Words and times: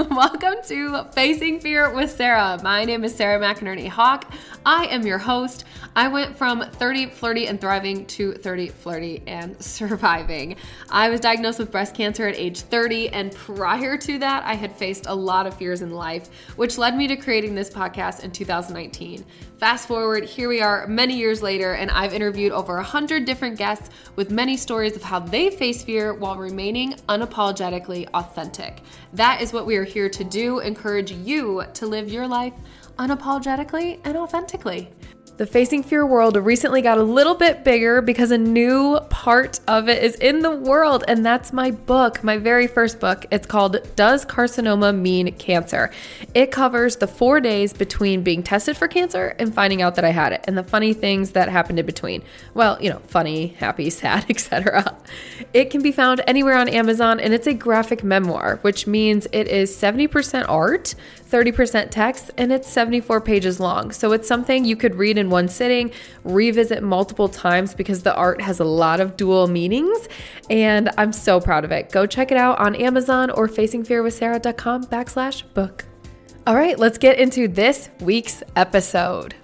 Welcome 0.10 0.54
to 0.64 1.04
Facing 1.12 1.60
Fear 1.60 1.94
with 1.94 2.10
Sarah. 2.10 2.58
My 2.62 2.86
name 2.86 3.04
is 3.04 3.14
Sarah 3.14 3.38
McInerney 3.38 3.86
Hawk. 3.86 4.32
I 4.64 4.86
am 4.86 5.06
your 5.06 5.18
host. 5.18 5.64
I 5.94 6.08
went 6.08 6.38
from 6.38 6.62
30, 6.62 7.10
flirty, 7.10 7.48
and 7.48 7.60
thriving 7.60 8.06
to 8.06 8.32
30, 8.32 8.68
flirty, 8.68 9.22
and 9.26 9.62
surviving. 9.62 10.56
I 10.88 11.10
was 11.10 11.20
diagnosed 11.20 11.58
with 11.58 11.70
breast 11.70 11.94
cancer 11.94 12.26
at 12.26 12.34
age 12.36 12.60
30, 12.62 13.10
and 13.10 13.34
prior 13.34 13.98
to 13.98 14.18
that, 14.20 14.42
I 14.44 14.54
had 14.54 14.74
faced 14.74 15.04
a 15.06 15.14
lot 15.14 15.46
of 15.46 15.54
fears 15.54 15.82
in 15.82 15.90
life, 15.90 16.30
which 16.56 16.78
led 16.78 16.96
me 16.96 17.06
to 17.08 17.16
creating 17.16 17.54
this 17.54 17.68
podcast 17.68 18.24
in 18.24 18.30
2019. 18.30 19.26
Fast 19.60 19.88
forward, 19.88 20.24
here 20.24 20.48
we 20.48 20.62
are 20.62 20.86
many 20.86 21.14
years 21.14 21.42
later, 21.42 21.74
and 21.74 21.90
I've 21.90 22.14
interviewed 22.14 22.50
over 22.50 22.76
100 22.76 23.26
different 23.26 23.58
guests 23.58 23.90
with 24.16 24.30
many 24.30 24.56
stories 24.56 24.96
of 24.96 25.02
how 25.02 25.18
they 25.18 25.50
face 25.50 25.82
fear 25.82 26.14
while 26.14 26.36
remaining 26.36 26.94
unapologetically 27.10 28.08
authentic. 28.14 28.80
That 29.12 29.42
is 29.42 29.52
what 29.52 29.66
we 29.66 29.76
are 29.76 29.84
here 29.84 30.08
to 30.08 30.24
do 30.24 30.60
encourage 30.60 31.12
you 31.12 31.62
to 31.74 31.86
live 31.86 32.08
your 32.08 32.26
life 32.26 32.54
unapologetically 32.98 34.00
and 34.04 34.16
authentically. 34.16 34.88
The 35.40 35.46
Facing 35.46 35.82
Fear 35.82 36.04
world 36.04 36.36
recently 36.36 36.82
got 36.82 36.98
a 36.98 37.02
little 37.02 37.34
bit 37.34 37.64
bigger 37.64 38.02
because 38.02 38.30
a 38.30 38.36
new 38.36 39.00
part 39.08 39.58
of 39.66 39.88
it 39.88 40.04
is 40.04 40.14
in 40.16 40.40
the 40.40 40.50
world, 40.50 41.02
and 41.08 41.24
that's 41.24 41.50
my 41.50 41.70
book, 41.70 42.22
my 42.22 42.36
very 42.36 42.66
first 42.66 43.00
book. 43.00 43.24
It's 43.30 43.46
called 43.46 43.78
Does 43.96 44.26
Carcinoma 44.26 44.94
Mean 44.94 45.32
Cancer? 45.36 45.92
It 46.34 46.50
covers 46.50 46.96
the 46.96 47.06
four 47.06 47.40
days 47.40 47.72
between 47.72 48.22
being 48.22 48.42
tested 48.42 48.76
for 48.76 48.86
cancer 48.86 49.34
and 49.38 49.54
finding 49.54 49.80
out 49.80 49.94
that 49.94 50.04
I 50.04 50.10
had 50.10 50.34
it, 50.34 50.44
and 50.44 50.58
the 50.58 50.62
funny 50.62 50.92
things 50.92 51.30
that 51.30 51.48
happened 51.48 51.78
in 51.78 51.86
between. 51.86 52.22
Well, 52.52 52.76
you 52.78 52.90
know, 52.90 52.98
funny, 53.06 53.46
happy, 53.46 53.88
sad, 54.00 54.26
etc. 54.28 54.94
It 55.54 55.70
can 55.70 55.80
be 55.80 55.90
found 55.90 56.20
anywhere 56.26 56.58
on 56.58 56.68
Amazon, 56.68 57.18
and 57.18 57.32
it's 57.32 57.46
a 57.46 57.54
graphic 57.54 58.04
memoir, 58.04 58.58
which 58.60 58.86
means 58.86 59.26
it 59.32 59.48
is 59.48 59.74
70% 59.74 60.44
art, 60.50 60.94
30% 61.30 61.90
text, 61.90 62.30
and 62.36 62.52
it's 62.52 62.68
74 62.68 63.22
pages 63.22 63.58
long. 63.58 63.90
So 63.90 64.12
it's 64.12 64.28
something 64.28 64.66
you 64.66 64.76
could 64.76 64.96
read 64.96 65.16
in 65.16 65.29
one 65.30 65.48
sitting, 65.48 65.92
revisit 66.24 66.82
multiple 66.82 67.28
times 67.28 67.74
because 67.74 68.02
the 68.02 68.14
art 68.14 68.40
has 68.40 68.60
a 68.60 68.64
lot 68.64 69.00
of 69.00 69.16
dual 69.16 69.46
meanings. 69.46 70.08
And 70.50 70.90
I'm 70.98 71.12
so 71.12 71.40
proud 71.40 71.64
of 71.64 71.72
it. 71.72 71.90
Go 71.90 72.06
check 72.06 72.30
it 72.30 72.36
out 72.36 72.58
on 72.58 72.74
Amazon 72.74 73.30
or 73.30 73.48
facingfearwithsarah.com 73.48 74.84
backslash 74.84 75.42
book. 75.54 75.84
All 76.46 76.54
right, 76.54 76.78
let's 76.78 76.98
get 76.98 77.18
into 77.18 77.48
this 77.48 77.90
week's 78.00 78.42
episode. 78.56 79.34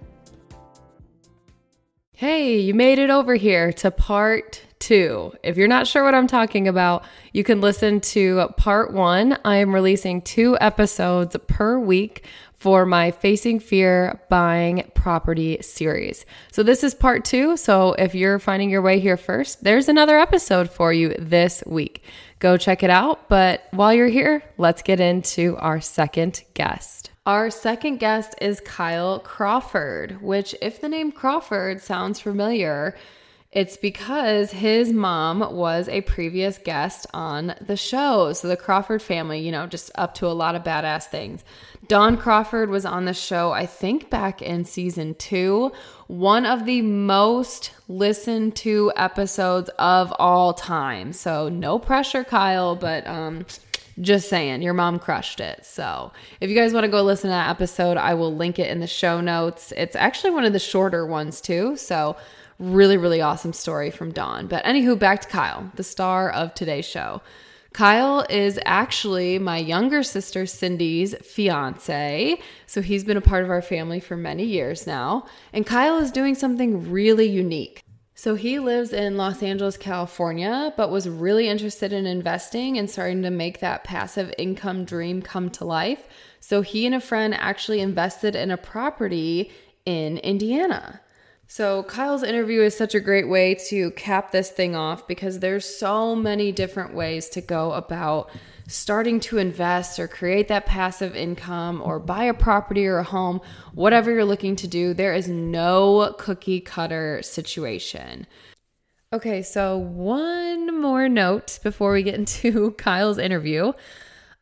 Hey, 2.12 2.60
you 2.60 2.72
made 2.72 2.98
it 2.98 3.10
over 3.10 3.34
here 3.34 3.72
to 3.74 3.90
part 3.90 4.62
two. 4.78 5.32
If 5.42 5.56
you're 5.56 5.68
not 5.68 5.86
sure 5.86 6.02
what 6.02 6.14
I'm 6.14 6.26
talking 6.26 6.66
about, 6.66 7.04
you 7.32 7.44
can 7.44 7.60
listen 7.60 8.00
to 8.00 8.48
part 8.56 8.92
one. 8.92 9.38
I 9.44 9.56
am 9.56 9.74
releasing 9.74 10.22
two 10.22 10.56
episodes 10.60 11.36
per 11.46 11.78
week 11.78 12.24
for 12.58 12.86
my 12.86 13.10
Facing 13.10 13.60
Fear 13.60 14.20
Buying 14.28 14.90
Property 14.94 15.60
series. 15.62 16.24
So, 16.52 16.62
this 16.62 16.82
is 16.82 16.94
part 16.94 17.24
two. 17.24 17.56
So, 17.56 17.92
if 17.94 18.14
you're 18.14 18.38
finding 18.38 18.70
your 18.70 18.82
way 18.82 18.98
here 18.98 19.16
first, 19.16 19.62
there's 19.62 19.88
another 19.88 20.18
episode 20.18 20.70
for 20.70 20.92
you 20.92 21.14
this 21.18 21.62
week. 21.66 22.02
Go 22.38 22.56
check 22.56 22.82
it 22.82 22.90
out. 22.90 23.28
But 23.28 23.62
while 23.70 23.94
you're 23.94 24.08
here, 24.08 24.42
let's 24.58 24.82
get 24.82 25.00
into 25.00 25.56
our 25.58 25.80
second 25.80 26.42
guest. 26.54 27.10
Our 27.26 27.50
second 27.50 27.98
guest 27.98 28.36
is 28.40 28.60
Kyle 28.60 29.18
Crawford, 29.18 30.22
which, 30.22 30.54
if 30.62 30.80
the 30.80 30.88
name 30.88 31.10
Crawford 31.10 31.82
sounds 31.82 32.20
familiar, 32.20 32.96
it's 33.56 33.78
because 33.78 34.50
his 34.50 34.92
mom 34.92 35.40
was 35.56 35.88
a 35.88 36.02
previous 36.02 36.58
guest 36.58 37.06
on 37.14 37.54
the 37.58 37.74
show. 37.74 38.34
So 38.34 38.48
the 38.48 38.56
Crawford 38.56 39.00
family, 39.00 39.40
you 39.40 39.50
know, 39.50 39.66
just 39.66 39.90
up 39.94 40.12
to 40.16 40.26
a 40.26 40.36
lot 40.36 40.54
of 40.54 40.62
badass 40.62 41.04
things. 41.04 41.42
Dawn 41.88 42.18
Crawford 42.18 42.68
was 42.68 42.84
on 42.84 43.06
the 43.06 43.14
show, 43.14 43.52
I 43.52 43.64
think 43.64 44.10
back 44.10 44.42
in 44.42 44.66
season 44.66 45.14
two, 45.14 45.72
one 46.06 46.44
of 46.44 46.66
the 46.66 46.82
most 46.82 47.72
listened 47.88 48.56
to 48.56 48.92
episodes 48.94 49.70
of 49.78 50.12
all 50.18 50.52
time. 50.52 51.14
So 51.14 51.48
no 51.48 51.78
pressure, 51.78 52.24
Kyle, 52.24 52.76
but 52.76 53.06
um, 53.06 53.46
just 53.98 54.28
saying, 54.28 54.60
your 54.60 54.74
mom 54.74 54.98
crushed 54.98 55.40
it. 55.40 55.64
So, 55.64 56.12
if 56.42 56.50
you 56.50 56.56
guys 56.56 56.74
want 56.74 56.84
to 56.84 56.90
go 56.90 57.02
listen 57.02 57.28
to 57.28 57.32
that 57.32 57.48
episode, 57.48 57.96
I 57.96 58.12
will 58.12 58.34
link 58.34 58.58
it 58.58 58.68
in 58.68 58.80
the 58.80 58.86
show 58.86 59.22
notes. 59.22 59.72
It's 59.74 59.96
actually 59.96 60.32
one 60.32 60.44
of 60.44 60.52
the 60.52 60.58
shorter 60.58 61.06
ones, 61.06 61.40
too. 61.40 61.78
So, 61.78 62.16
Really, 62.58 62.96
really 62.96 63.20
awesome 63.20 63.52
story 63.52 63.90
from 63.90 64.12
Dawn. 64.12 64.46
But 64.46 64.64
anywho, 64.64 64.98
back 64.98 65.20
to 65.22 65.28
Kyle, 65.28 65.70
the 65.74 65.82
star 65.82 66.30
of 66.30 66.54
today's 66.54 66.86
show. 66.86 67.20
Kyle 67.74 68.24
is 68.30 68.58
actually 68.64 69.38
my 69.38 69.58
younger 69.58 70.02
sister 70.02 70.46
Cindy's 70.46 71.14
fiance. 71.16 72.40
So 72.66 72.80
he's 72.80 73.04
been 73.04 73.18
a 73.18 73.20
part 73.20 73.44
of 73.44 73.50
our 73.50 73.60
family 73.60 74.00
for 74.00 74.16
many 74.16 74.44
years 74.44 74.86
now. 74.86 75.26
And 75.52 75.66
Kyle 75.66 75.98
is 75.98 76.10
doing 76.10 76.34
something 76.34 76.90
really 76.90 77.28
unique. 77.28 77.82
So 78.14 78.34
he 78.34 78.58
lives 78.58 78.94
in 78.94 79.18
Los 79.18 79.42
Angeles, 79.42 79.76
California, 79.76 80.72
but 80.78 80.90
was 80.90 81.06
really 81.06 81.48
interested 81.48 81.92
in 81.92 82.06
investing 82.06 82.78
and 82.78 82.88
starting 82.88 83.20
to 83.24 83.30
make 83.30 83.60
that 83.60 83.84
passive 83.84 84.32
income 84.38 84.86
dream 84.86 85.20
come 85.20 85.50
to 85.50 85.66
life. 85.66 86.08
So 86.40 86.62
he 86.62 86.86
and 86.86 86.94
a 86.94 87.00
friend 87.00 87.34
actually 87.34 87.80
invested 87.80 88.34
in 88.34 88.50
a 88.50 88.56
property 88.56 89.50
in 89.84 90.16
Indiana. 90.16 91.02
So, 91.48 91.84
Kyle's 91.84 92.24
interview 92.24 92.62
is 92.62 92.76
such 92.76 92.94
a 92.94 93.00
great 93.00 93.28
way 93.28 93.54
to 93.68 93.92
cap 93.92 94.32
this 94.32 94.50
thing 94.50 94.74
off 94.74 95.06
because 95.06 95.38
there's 95.38 95.64
so 95.64 96.16
many 96.16 96.50
different 96.50 96.92
ways 96.92 97.28
to 97.30 97.40
go 97.40 97.72
about 97.72 98.30
starting 98.66 99.20
to 99.20 99.38
invest 99.38 99.98
or 100.00 100.08
create 100.08 100.48
that 100.48 100.66
passive 100.66 101.14
income 101.14 101.80
or 101.84 102.00
buy 102.00 102.24
a 102.24 102.34
property 102.34 102.86
or 102.86 102.98
a 102.98 103.04
home, 103.04 103.40
whatever 103.74 104.10
you're 104.10 104.24
looking 104.24 104.56
to 104.56 104.66
do. 104.66 104.92
There 104.92 105.14
is 105.14 105.28
no 105.28 106.14
cookie 106.18 106.60
cutter 106.60 107.22
situation. 107.22 108.26
Okay, 109.12 109.40
so 109.42 109.78
one 109.78 110.80
more 110.80 111.08
note 111.08 111.60
before 111.62 111.92
we 111.92 112.02
get 112.02 112.14
into 112.16 112.72
Kyle's 112.72 113.18
interview. 113.18 113.72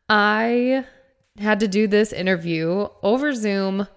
I 0.09 0.85
had 1.37 1.59
to 1.59 1.67
do 1.67 1.87
this 1.87 2.11
interview 2.11 2.87
over 3.03 3.33
Zoom 3.33 3.87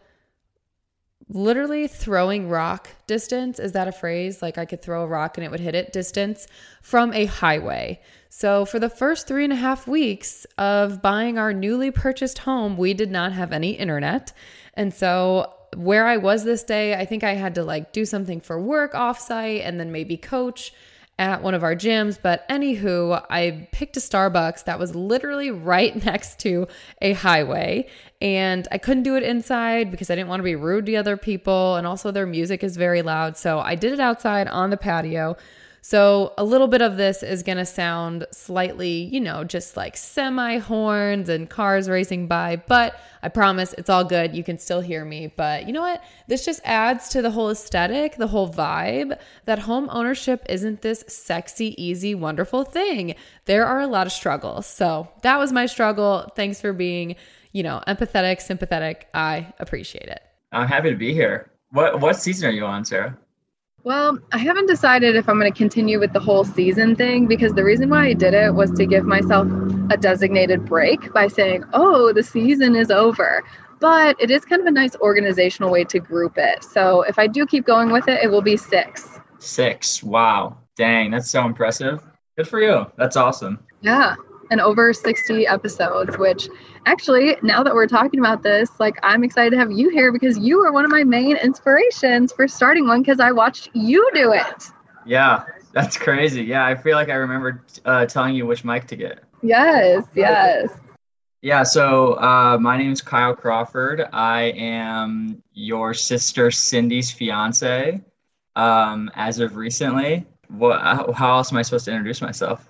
literally 1.29 1.87
throwing 1.87 2.49
rock 2.49 2.89
distance 3.07 3.59
is 3.59 3.73
that 3.73 3.89
a 3.89 3.93
phrase? 3.93 4.41
Like 4.43 4.59
i 4.59 4.65
could 4.65 4.83
throw 4.83 5.03
a 5.03 5.07
rock 5.07 5.37
and 5.37 5.45
it 5.45 5.51
would 5.51 5.61
hit 5.61 5.75
it 5.75 5.93
distance 5.93 6.47
from 6.83 7.13
a 7.13 7.27
highway. 7.27 8.01
So 8.31 8.65
for 8.65 8.79
the 8.79 8.91
first 8.91 9.27
three 9.27 9.45
and 9.45 9.53
a 9.53 9.57
half 9.57 9.87
weeks 9.87 10.47
of 10.57 11.03
buying 11.03 11.39
our 11.39 11.53
newly 11.53 11.91
purchased 11.91 12.39
home 12.39 12.77
we 12.77 12.95
did 12.95 13.11
not 13.11 13.33
have 13.33 13.53
any 13.53 13.73
internet. 13.73 14.33
And 14.75 14.93
so 14.93 15.55
where 15.77 16.07
i 16.07 16.17
was 16.17 16.45
this 16.45 16.63
day 16.63 16.95
i 16.95 17.05
think 17.05 17.23
i 17.23 17.35
had 17.35 17.55
to 17.55 17.63
like 17.63 17.93
do 17.93 18.07
something 18.07 18.41
for 18.41 18.59
work 18.59 18.95
offsite 18.95 19.61
and 19.65 19.79
then 19.79 19.93
maybe 19.93 20.17
coach 20.17 20.73
at 21.19 21.43
one 21.43 21.55
of 21.55 21.65
our 21.65 21.75
gyms. 21.75 22.19
But 22.21 22.49
anywho, 22.49 23.25
I 23.29 23.69
picked 23.73 23.97
a 23.97 24.01
Starbucks 24.01 24.65
that 24.65 24.79
was 24.79 24.95
literally 24.95 25.51
right 25.51 26.05
next 26.05 26.39
to 26.41 26.69
a 27.03 27.13
highway. 27.13 27.89
And 28.21 28.67
I 28.71 28.79
couldn't 28.79 29.03
do 29.03 29.17
it 29.17 29.23
inside 29.23 29.91
because 29.91 30.11
I 30.11 30.15
didn't 30.15 30.29
want 30.29 30.41
to 30.41 30.45
be 30.45 30.57
rude 30.57 30.87
to 30.87 30.97
other 30.97 31.17
people. 31.17 31.77
And 31.77 31.87
also, 31.87 32.11
their 32.11 32.27
music 32.27 32.63
is 32.65 32.77
very 32.77 33.03
loud. 33.03 33.37
So 33.37 33.59
I 33.61 33.75
did 33.75 33.93
it 33.93 34.01
outside 34.01 34.49
on 34.49 34.71
the 34.71 34.77
patio. 34.77 35.37
So, 35.81 36.35
a 36.37 36.45
little 36.45 36.67
bit 36.67 36.83
of 36.83 36.97
this 36.97 37.23
is 37.23 37.43
going 37.43 37.59
to 37.59 37.65
sound 37.65 38.27
slightly, 38.33 39.05
you 39.05 39.21
know, 39.21 39.45
just 39.45 39.77
like 39.77 39.97
semi 39.97 40.59
horns 40.59 41.29
and 41.29 41.49
cars 41.49 41.89
racing 41.89 42.27
by, 42.27 42.57
but 42.57 42.99
I 43.23 43.29
promise 43.29 43.75
it's 43.79 43.89
all 43.89 44.05
good. 44.05 44.35
You 44.35 44.45
can 44.45 44.59
still 44.59 44.81
hear 44.81 45.05
me. 45.05 45.33
But 45.35 45.67
you 45.67 45.73
know 45.73 45.83
what? 45.83 46.03
This 46.27 46.45
just 46.45 46.61
adds 46.65 47.09
to 47.11 47.23
the 47.23 47.31
whole 47.31 47.51
aesthetic, 47.51 48.17
the 48.17 48.27
whole 48.27 48.51
vibe 48.51 49.19
that 49.45 49.61
home 49.61 49.89
ownership 49.91 50.45
isn't 50.49 50.83
this 50.83 51.05
sexy, 51.09 51.81
easy, 51.83 52.15
wonderful 52.15 52.65
thing. 52.65 53.15
There 53.47 53.65
are 53.65 53.81
a 53.81 53.87
lot 53.87 54.07
of 54.07 54.13
struggles. 54.13 54.67
So, 54.67 55.09
that 55.23 55.39
was 55.39 55.53
my 55.53 55.67
struggle. 55.67 56.31
Thanks 56.37 56.61
for 56.61 56.73
being, 56.73 57.17
you 57.53 57.63
know, 57.63 57.83
empathetic, 57.87 58.41
sympathetic. 58.41 59.09
I 59.15 59.53
appreciate 59.59 60.09
it. 60.09 60.21
I'm 60.53 60.67
happy 60.67 60.91
to 60.91 60.97
be 60.97 61.13
here. 61.13 61.51
What 61.71 62.01
what 62.01 62.17
season 62.17 62.49
are 62.49 62.53
you 62.53 62.65
on, 62.65 62.85
Sarah? 62.85 63.17
Well, 63.85 64.19
I 64.33 64.39
haven't 64.39 64.67
decided 64.67 65.17
if 65.17 65.29
I'm 65.29 65.39
going 65.39 65.51
to 65.51 65.57
continue 65.57 66.01
with 66.01 66.13
the 66.13 66.21
whole 66.21 66.45
season 66.45 66.97
thing 66.97 67.27
because 67.27 67.53
the 67.53 67.65
reason 67.65 67.89
why 67.89 68.07
I 68.07 68.13
did 68.13 68.35
it 68.35 68.53
was 68.53 68.71
to 68.73 68.87
give 68.87 69.05
myself 69.05 69.47
a 69.91 69.97
designated 69.97 70.67
break 70.67 71.13
by 71.13 71.29
saying, 71.29 71.65
oh, 71.73 72.13
the 72.13 72.23
season 72.23 72.75
is 72.75 72.91
over. 72.91 73.43
But 73.81 74.21
it 74.21 74.31
is 74.31 74.45
kind 74.45 74.61
of 74.61 74.67
a 74.67 74.73
nice 74.73 74.97
organizational 74.97 75.71
way 75.71 75.85
to 75.85 76.01
group 76.01 76.37
it. 76.37 76.65
So 76.65 77.03
if 77.03 77.19
I 77.19 77.29
do 77.29 77.47
keep 77.47 77.65
going 77.65 77.91
with 77.91 78.09
it, 78.09 78.23
it 78.23 78.29
will 78.29 78.43
be 78.43 78.57
six. 78.57 79.21
Six. 79.39 80.03
Wow. 80.03 80.59
Dang, 80.77 81.13
that's 81.13 81.31
so 81.31 81.45
impressive. 81.45 82.03
Good 82.37 82.49
for 82.49 82.61
you. 82.61 82.87
That's 82.97 83.17
awesome. 83.17 83.61
Yeah 83.81 84.17
and 84.51 84.61
over 84.61 84.93
60 84.93 85.47
episodes, 85.47 86.17
which 86.19 86.49
actually, 86.87 87.37
now 87.43 87.63
that 87.63 87.75
we're 87.75 87.87
talking 87.87 88.21
about 88.21 88.43
this, 88.43 88.71
like 88.79 88.99
I'm 89.03 89.25
excited 89.25 89.51
to 89.51 89.59
have 89.59 89.71
you 89.71 89.89
here 89.89 90.13
because 90.13 90.39
you 90.39 90.61
are 90.65 90.73
one 90.73 90.85
of 90.85 90.91
my 90.91 91.05
main 91.05 91.37
inspirations 91.37 92.33
for 92.33 92.49
starting 92.49 92.87
one 92.87 93.03
because 93.03 93.21
I 93.21 93.33
watched 93.33 93.71
you 93.75 94.09
do 94.15 94.33
it. 94.33 94.65
Yeah, 95.07 95.45
that's 95.73 95.97
crazy. 95.97 96.43
Yeah, 96.43 96.67
I 96.67 96.75
feel 96.75 96.97
like 96.97 97.09
I 97.09 97.15
remember 97.15 97.65
uh, 97.85 98.07
telling 98.07 98.35
you 98.35 98.47
which 98.47 98.65
mic 98.65 98.87
to 98.89 98.97
get. 98.97 99.25
Yes, 99.43 100.05
yes. 100.15 100.71
Yeah, 101.41 101.63
so 101.63 102.15
uh, 102.15 102.59
my 102.61 102.77
name 102.77 102.93
is 102.93 103.01
Kyle 103.01 103.35
Crawford. 103.35 104.09
I 104.13 104.53
am 104.57 105.41
your 105.53 105.95
sister 105.95 106.51
Cindy's 106.51 107.13
fiance 107.13 108.01
um, 108.57 109.09
as 109.15 109.39
of 109.39 109.55
recently. 109.57 110.27
What, 110.49 110.81
how 111.15 111.37
else 111.37 111.53
am 111.53 111.59
I 111.59 111.63
supposed 111.63 111.85
to 111.85 111.93
introduce 111.93 112.21
myself? 112.21 112.69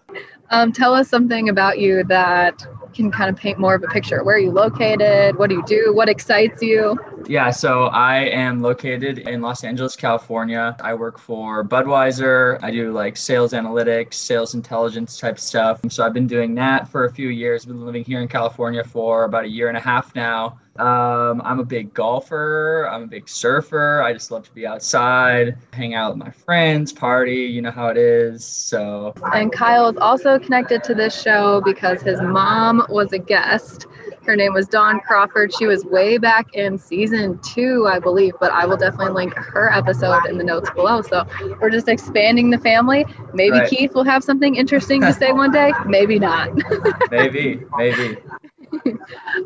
Um, 0.50 0.72
tell 0.72 0.94
us 0.94 1.08
something 1.08 1.48
about 1.48 1.78
you 1.78 2.04
that 2.04 2.66
can 2.94 3.10
kind 3.10 3.30
of 3.30 3.36
paint 3.36 3.58
more 3.58 3.74
of 3.74 3.82
a 3.82 3.86
picture. 3.86 4.24
Where 4.24 4.36
are 4.36 4.40
you 4.40 4.50
located? 4.50 5.38
What 5.38 5.50
do 5.50 5.56
you 5.56 5.64
do? 5.64 5.92
What 5.94 6.08
excites 6.08 6.62
you? 6.62 6.98
Yeah, 7.28 7.50
so 7.50 7.84
I 7.86 8.20
am 8.20 8.60
located 8.60 9.18
in 9.18 9.42
Los 9.42 9.62
Angeles, 9.62 9.94
California. 9.94 10.74
I 10.80 10.94
work 10.94 11.18
for 11.18 11.62
Budweiser. 11.64 12.58
I 12.62 12.70
do 12.70 12.92
like 12.92 13.16
sales 13.16 13.52
analytics, 13.52 14.14
sales 14.14 14.54
intelligence 14.54 15.18
type 15.18 15.38
stuff. 15.38 15.80
So 15.90 16.04
I've 16.04 16.14
been 16.14 16.26
doing 16.26 16.54
that 16.56 16.88
for 16.88 17.04
a 17.04 17.12
few 17.12 17.28
years. 17.28 17.66
Been 17.66 17.84
living 17.84 18.04
here 18.04 18.20
in 18.20 18.28
California 18.28 18.82
for 18.82 19.24
about 19.24 19.44
a 19.44 19.48
year 19.48 19.68
and 19.68 19.76
a 19.76 19.80
half 19.80 20.14
now. 20.14 20.58
Um, 20.78 21.42
I'm 21.44 21.58
a 21.58 21.64
big 21.64 21.92
golfer. 21.92 22.88
I'm 22.90 23.02
a 23.02 23.06
big 23.06 23.28
surfer. 23.28 24.00
I 24.02 24.12
just 24.12 24.30
love 24.30 24.44
to 24.44 24.54
be 24.54 24.66
outside, 24.66 25.56
hang 25.72 25.94
out 25.94 26.12
with 26.12 26.18
my 26.24 26.30
friends, 26.30 26.92
party. 26.92 27.34
You 27.34 27.62
know 27.62 27.72
how 27.72 27.88
it 27.88 27.96
is. 27.96 28.44
So, 28.46 29.12
and 29.32 29.52
Kyle 29.52 29.88
is 29.88 29.96
also 29.96 30.38
connected 30.38 30.84
to 30.84 30.94
this 30.94 31.20
show 31.20 31.60
because 31.64 32.00
his 32.02 32.20
mom 32.20 32.86
was 32.88 33.12
a 33.12 33.18
guest. 33.18 33.86
Her 34.24 34.36
name 34.36 34.52
was 34.52 34.68
Dawn 34.68 35.00
Crawford. 35.00 35.52
She 35.54 35.66
was 35.66 35.84
way 35.86 36.18
back 36.18 36.54
in 36.54 36.78
season 36.78 37.40
two, 37.42 37.88
I 37.88 37.98
believe, 37.98 38.34
but 38.38 38.52
I 38.52 38.66
will 38.66 38.76
definitely 38.76 39.14
link 39.14 39.34
her 39.34 39.72
episode 39.72 40.26
in 40.26 40.36
the 40.36 40.44
notes 40.44 40.70
below. 40.70 41.00
So 41.00 41.26
we're 41.60 41.70
just 41.70 41.88
expanding 41.88 42.50
the 42.50 42.58
family. 42.58 43.06
Maybe 43.32 43.58
right. 43.58 43.70
Keith 43.70 43.94
will 43.94 44.04
have 44.04 44.22
something 44.22 44.54
interesting 44.54 45.00
to 45.00 45.14
say 45.14 45.32
one 45.32 45.50
day. 45.50 45.72
Maybe 45.86 46.18
not. 46.18 46.50
maybe, 47.10 47.62
maybe. 47.76 48.18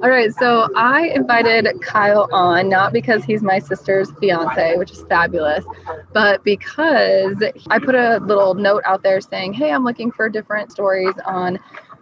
All 0.03 0.09
right, 0.09 0.33
so 0.35 0.69
I 0.75 1.09
invited 1.09 1.69
Kyle 1.81 2.29
on 2.33 2.69
not 2.69 2.93
because 2.93 3.25
he's 3.25 3.43
my 3.43 3.59
sister's 3.59 4.11
fiance, 4.21 4.77
which 4.77 4.93
is 4.93 5.03
fabulous, 5.09 5.65
but 6.13 6.43
because 6.45 7.37
I 7.71 7.79
put 7.79 7.95
a 7.95 8.19
little 8.19 8.55
note 8.55 8.83
out 8.85 9.03
there 9.03 9.21
saying, 9.21 9.55
"Hey, 9.55 9.73
I'm 9.73 9.85
looking 9.85 10.11
for 10.11 10.29
different 10.29 10.73
stories 10.73 11.15
on 11.25 11.59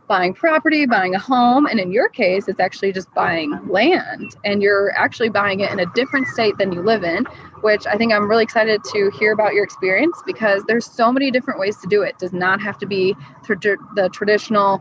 buying 0.08 0.34
property, 0.34 0.86
buying 0.86 1.14
a 1.14 1.18
home, 1.18 1.66
and 1.66 1.78
in 1.78 1.92
your 1.92 2.08
case, 2.08 2.48
it's 2.48 2.58
actually 2.58 2.92
just 2.92 3.12
buying 3.14 3.56
land, 3.68 4.34
and 4.44 4.60
you're 4.62 4.92
actually 4.96 5.28
buying 5.28 5.60
it 5.60 5.70
in 5.70 5.80
a 5.80 5.86
different 5.94 6.26
state 6.26 6.58
than 6.58 6.72
you 6.72 6.82
live 6.82 7.04
in." 7.04 7.24
Which 7.60 7.86
I 7.86 7.96
think 7.96 8.12
I'm 8.12 8.28
really 8.28 8.44
excited 8.44 8.82
to 8.84 9.10
hear 9.18 9.32
about 9.32 9.52
your 9.52 9.64
experience 9.64 10.22
because 10.24 10.64
there's 10.64 10.86
so 10.86 11.12
many 11.12 11.30
different 11.30 11.60
ways 11.60 11.76
to 11.78 11.86
do 11.86 12.02
it. 12.02 12.10
it 12.10 12.18
does 12.18 12.32
not 12.32 12.60
have 12.60 12.78
to 12.78 12.86
be 12.86 13.14
the 13.46 14.10
traditional 14.12 14.80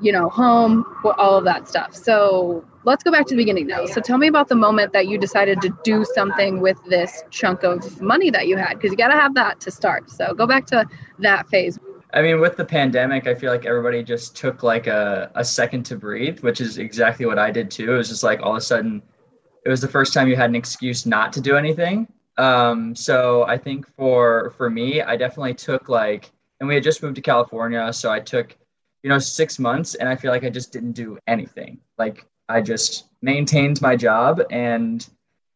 you 0.00 0.12
know, 0.12 0.28
home, 0.28 0.84
all 1.18 1.36
of 1.36 1.44
that 1.44 1.68
stuff. 1.68 1.94
So 1.94 2.64
let's 2.84 3.02
go 3.02 3.10
back 3.10 3.26
to 3.26 3.34
the 3.34 3.36
beginning 3.36 3.66
now. 3.66 3.86
So 3.86 4.00
tell 4.00 4.18
me 4.18 4.28
about 4.28 4.48
the 4.48 4.54
moment 4.54 4.92
that 4.92 5.06
you 5.06 5.18
decided 5.18 5.60
to 5.60 5.76
do 5.84 6.04
something 6.14 6.60
with 6.60 6.78
this 6.88 7.22
chunk 7.30 7.62
of 7.62 8.00
money 8.00 8.30
that 8.30 8.46
you 8.46 8.56
had, 8.56 8.74
because 8.74 8.90
you 8.90 8.96
got 8.96 9.08
to 9.08 9.20
have 9.20 9.34
that 9.34 9.60
to 9.60 9.70
start. 9.70 10.10
So 10.10 10.34
go 10.34 10.46
back 10.46 10.66
to 10.66 10.86
that 11.18 11.48
phase. 11.48 11.78
I 12.12 12.22
mean, 12.22 12.40
with 12.40 12.56
the 12.56 12.64
pandemic, 12.64 13.26
I 13.26 13.34
feel 13.34 13.52
like 13.52 13.66
everybody 13.66 14.02
just 14.02 14.36
took 14.36 14.62
like 14.62 14.86
a, 14.86 15.30
a 15.34 15.44
second 15.44 15.84
to 15.84 15.96
breathe, 15.96 16.40
which 16.40 16.60
is 16.60 16.78
exactly 16.78 17.26
what 17.26 17.38
I 17.38 17.50
did 17.50 17.70
too. 17.70 17.92
It 17.92 17.96
was 17.96 18.08
just 18.08 18.24
like 18.24 18.40
all 18.42 18.52
of 18.52 18.58
a 18.58 18.60
sudden, 18.60 19.02
it 19.64 19.68
was 19.68 19.80
the 19.80 19.88
first 19.88 20.12
time 20.12 20.26
you 20.26 20.34
had 20.34 20.50
an 20.50 20.56
excuse 20.56 21.06
not 21.06 21.32
to 21.34 21.40
do 21.40 21.56
anything. 21.56 22.08
Um, 22.36 22.96
so 22.96 23.44
I 23.44 23.58
think 23.58 23.86
for 23.96 24.50
for 24.56 24.70
me, 24.70 25.02
I 25.02 25.16
definitely 25.16 25.54
took 25.54 25.88
like, 25.88 26.30
and 26.58 26.68
we 26.68 26.74
had 26.74 26.82
just 26.82 27.02
moved 27.02 27.16
to 27.16 27.22
California, 27.22 27.92
so 27.92 28.10
I 28.10 28.18
took 28.18 28.56
you 29.02 29.08
know, 29.10 29.18
six 29.18 29.58
months 29.58 29.94
and 29.94 30.08
I 30.08 30.16
feel 30.16 30.30
like 30.30 30.44
I 30.44 30.50
just 30.50 30.72
didn't 30.72 30.92
do 30.92 31.18
anything. 31.26 31.78
Like 31.98 32.26
I 32.48 32.60
just 32.60 33.04
maintained 33.22 33.80
my 33.80 33.96
job 33.96 34.42
and 34.50 35.06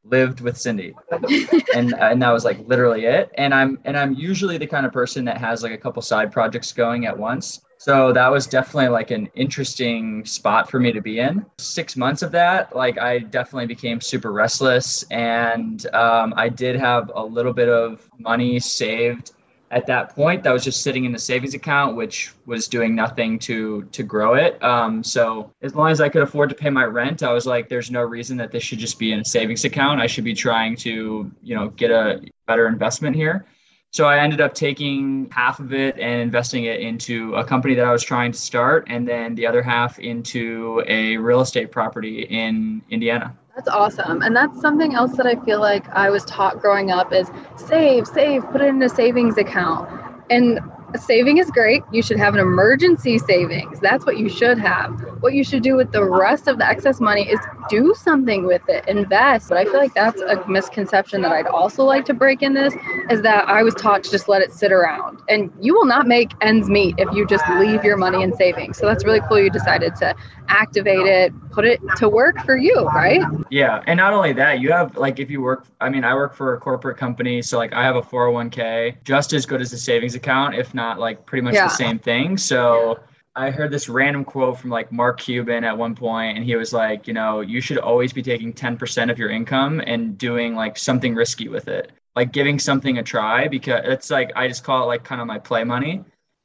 lived 0.05 0.41
with 0.41 0.57
Cindy. 0.57 0.95
and 1.75 1.95
and 1.95 2.23
that 2.23 2.31
was 2.31 2.45
like 2.45 2.59
literally 2.67 3.07
it. 3.07 3.31
And 3.35 3.55
I'm 3.55 3.79
and 3.85 3.97
I'm 3.97 4.15
usually 4.15 4.59
the 4.59 4.67
kind 4.67 4.87
of 4.87 4.93
person 4.93 5.25
that 5.25 5.39
has 5.39 5.63
like 5.63 5.73
a 5.73 5.79
couple 5.79 6.03
side 6.03 6.33
projects 6.33 6.73
going 6.73 7.07
at 7.07 7.19
once. 7.19 7.61
So 7.79 8.13
that 8.13 8.31
was 8.31 8.47
definitely 8.47 8.89
like 8.89 9.11
an 9.11 9.29
interesting 9.35 10.25
spot 10.25 10.71
for 10.71 10.81
me 10.81 10.93
to 10.93 11.03
be 11.03 11.19
in. 11.19 11.45
Six 11.59 11.97
months 11.97 12.23
of 12.23 12.33
that, 12.33 12.75
like 12.75 12.99
I 12.99 13.19
definitely 13.19 13.67
became 13.67 14.01
super 14.01 14.33
restless, 14.33 15.05
and 15.11 15.87
um, 15.95 16.33
I 16.37 16.49
did 16.49 16.77
have 16.77 17.11
a 17.15 17.23
little 17.23 17.53
bit 17.53 17.69
of 17.69 18.09
money 18.19 18.59
saved 18.59 19.33
at 19.75 19.87
that 19.87 20.15
point 20.15 20.45
that 20.45 20.53
was 20.53 20.63
just 20.63 20.83
sitting 20.83 21.05
in 21.05 21.11
the 21.11 21.19
savings 21.19 21.53
account 21.53 21.97
which 21.97 22.33
was 22.47 22.69
doing 22.69 22.95
nothing 22.95 23.39
to 23.41 23.83
to 23.91 24.03
grow 24.05 24.35
it. 24.35 24.63
Um, 24.63 25.03
so 25.03 25.51
as 25.63 25.75
long 25.75 25.91
as 25.91 26.01
i 26.01 26.09
could 26.09 26.23
afford 26.23 26.49
to 26.49 26.55
pay 26.55 26.71
my 26.71 26.85
rent 26.85 27.23
i 27.23 27.33
was 27.33 27.45
like 27.45 27.69
there's 27.69 27.91
no 27.91 28.03
reason 28.03 28.37
that 28.39 28.53
this 28.53 28.63
should 28.63 28.79
just 28.79 28.99
be 28.99 29.13
in 29.13 29.21
a 29.21 29.25
savings 29.25 29.65
account. 29.65 30.01
I 30.01 30.07
should 30.07 30.25
be 30.25 30.35
trying 30.35 30.77
to 30.77 31.31
you 31.43 31.55
know 31.57 31.69
get 31.71 31.91
a 31.91 32.23
better 32.47 32.69
investment 32.69 33.17
here. 33.17 33.47
So 33.91 34.07
i 34.07 34.19
ended 34.19 34.41
up 34.41 34.55
taking 34.55 35.29
half 35.31 35.59
of 35.59 35.73
it 35.73 35.99
and 35.99 36.23
investing 36.23 36.65
it 36.65 36.81
into 36.81 37.35
a 37.35 37.45
company 37.45 37.75
that 37.75 37.85
i 37.85 37.93
was 37.93 38.05
trying 38.05 38.33
to 38.33 38.39
start 38.39 38.87
and 38.89 39.07
then 39.07 39.35
the 39.35 39.47
other 39.47 39.63
half 39.63 39.99
into 39.99 40.83
a 40.87 41.17
real 41.17 41.41
estate 41.41 41.71
property 41.73 42.23
in 42.23 42.83
indiana 42.91 43.37
that's 43.55 43.69
awesome. 43.69 44.23
And 44.23 44.35
that's 44.35 44.61
something 44.61 44.95
else 44.95 45.17
that 45.17 45.27
I 45.27 45.37
feel 45.45 45.61
like 45.61 45.89
I 45.91 46.11
was 46.11 46.25
taught 46.25 46.61
growing 46.61 46.91
up 46.91 47.13
is 47.13 47.31
save, 47.57 48.07
save, 48.07 48.43
put 48.51 48.61
it 48.61 48.69
in 48.69 48.83
a 48.83 48.89
savings 48.89 49.39
account. 49.39 49.89
And 50.31 50.59
saving 50.99 51.39
is 51.39 51.51
great. 51.51 51.83
You 51.93 52.03
should 52.03 52.19
have 52.19 52.35
an 52.35 52.41
emergency 52.41 53.19
savings. 53.19 53.81
That's 53.81 54.07
what 54.07 54.19
you 54.19 54.29
should 54.29 54.59
have. 54.59 54.91
What 55.21 55.35
you 55.35 55.43
should 55.43 55.63
do 55.63 55.77
with 55.77 55.93
the 55.93 56.05
rest 56.05 56.47
of 56.49 56.59
the 56.59 56.67
excess 56.67 57.01
money 57.01 57.29
is 57.29 57.41
do 57.69 57.95
something 57.97 58.47
with 58.47 58.63
it, 58.69 58.87
invest. 58.87 59.49
But 59.49 59.59
I 59.59 59.65
feel 59.65 59.79
like 59.79 59.95
that's 59.95 60.21
a 60.21 60.47
misconception 60.49 61.23
that 61.23 61.33
I'd 61.33 61.47
also 61.47 61.85
like 61.85 62.05
to 62.07 62.15
break 62.15 62.43
in 62.43 62.55
this 62.55 62.75
is 63.11 63.23
that 63.23 63.49
I 63.49 63.63
was 63.63 63.75
taught 63.75 64.05
to 64.05 64.11
just 64.11 64.29
let 64.29 64.43
it 64.43 64.53
sit 64.53 64.71
around. 64.71 65.21
And 65.29 65.51
you 65.61 65.75
will 65.75 65.87
not 65.87 66.07
make 66.07 66.33
ends 66.41 66.69
meet 66.69 66.95
if 66.99 67.13
you 67.15 67.27
just 67.27 67.45
leave 67.59 67.85
your 67.85 67.97
money 67.97 68.23
in 68.23 68.35
savings. 68.37 68.79
So 68.79 68.87
that's 68.87 69.05
really 69.05 69.21
cool 69.29 69.41
you 69.41 69.51
decided 69.51 69.97
to 69.97 70.15
activate 70.49 71.07
it, 71.07 71.33
put 71.51 71.65
it 71.65 71.81
to 71.97 72.09
work 72.09 72.39
for 72.45 72.57
you, 72.57 72.85
right? 72.89 73.23
Yeah. 73.51 73.83
And 73.87 73.97
not 73.97 74.13
only 74.13 74.33
that, 74.35 74.61
you 74.61 74.71
have 74.73 74.97
like 74.97 75.19
if 75.19 75.31
you 75.31 75.41
work, 75.41 75.67
I 75.81 75.89
mean, 75.89 76.05
I 76.05 76.15
work 76.15 76.35
for 76.35 76.55
a 76.55 76.61
corporate 76.61 76.99
company. 76.99 77.41
So 77.43 77.57
like 77.59 77.73
I 77.73 77.83
have 77.83 77.97
a 77.97 78.03
401k 78.03 79.03
just 79.05 79.33
as 79.33 79.47
good 79.47 79.61
as 79.61 79.73
a 79.73 79.79
savings 79.79 80.15
account, 80.15 80.55
if 80.55 80.75
not 80.75 80.84
like 80.93 81.25
pretty 81.27 81.43
much 81.43 81.55
yeah. 81.55 81.65
the 81.65 81.75
same 81.75 81.99
thing. 81.99 82.37
So 82.37 83.01
I 83.37 83.51
heard 83.51 83.71
this 83.71 83.89
random 83.89 84.25
quote 84.25 84.59
from 84.59 84.71
like 84.71 84.93
Mark 84.93 85.21
Cuban 85.21 85.65
at 85.65 85.77
one 85.77 85.95
point, 85.95 86.37
and 86.37 86.45
he 86.45 86.55
was 86.55 86.73
like, 86.73 87.09
you 87.09 87.15
know, 87.15 87.41
you 87.41 87.61
should 87.61 87.79
always 87.79 88.13
be 88.13 88.23
taking 88.23 88.53
10% 88.53 89.11
of 89.11 89.19
your 89.19 89.31
income 89.31 89.83
and 89.87 90.17
doing 90.17 90.55
like 90.55 90.79
something 90.79 91.15
risky 91.15 91.49
with 91.49 91.67
it, 91.67 91.91
like 92.15 92.33
giving 92.33 92.59
something 92.59 92.99
a 92.99 93.03
try 93.03 93.49
because 93.49 93.83
it's 93.85 94.11
like, 94.11 94.31
I 94.37 94.47
just 94.47 94.63
call 94.63 94.85
it 94.85 94.87
like 94.87 95.03
kind 95.03 95.21
of 95.21 95.27
my 95.27 95.39
play 95.39 95.65
money 95.65 96.05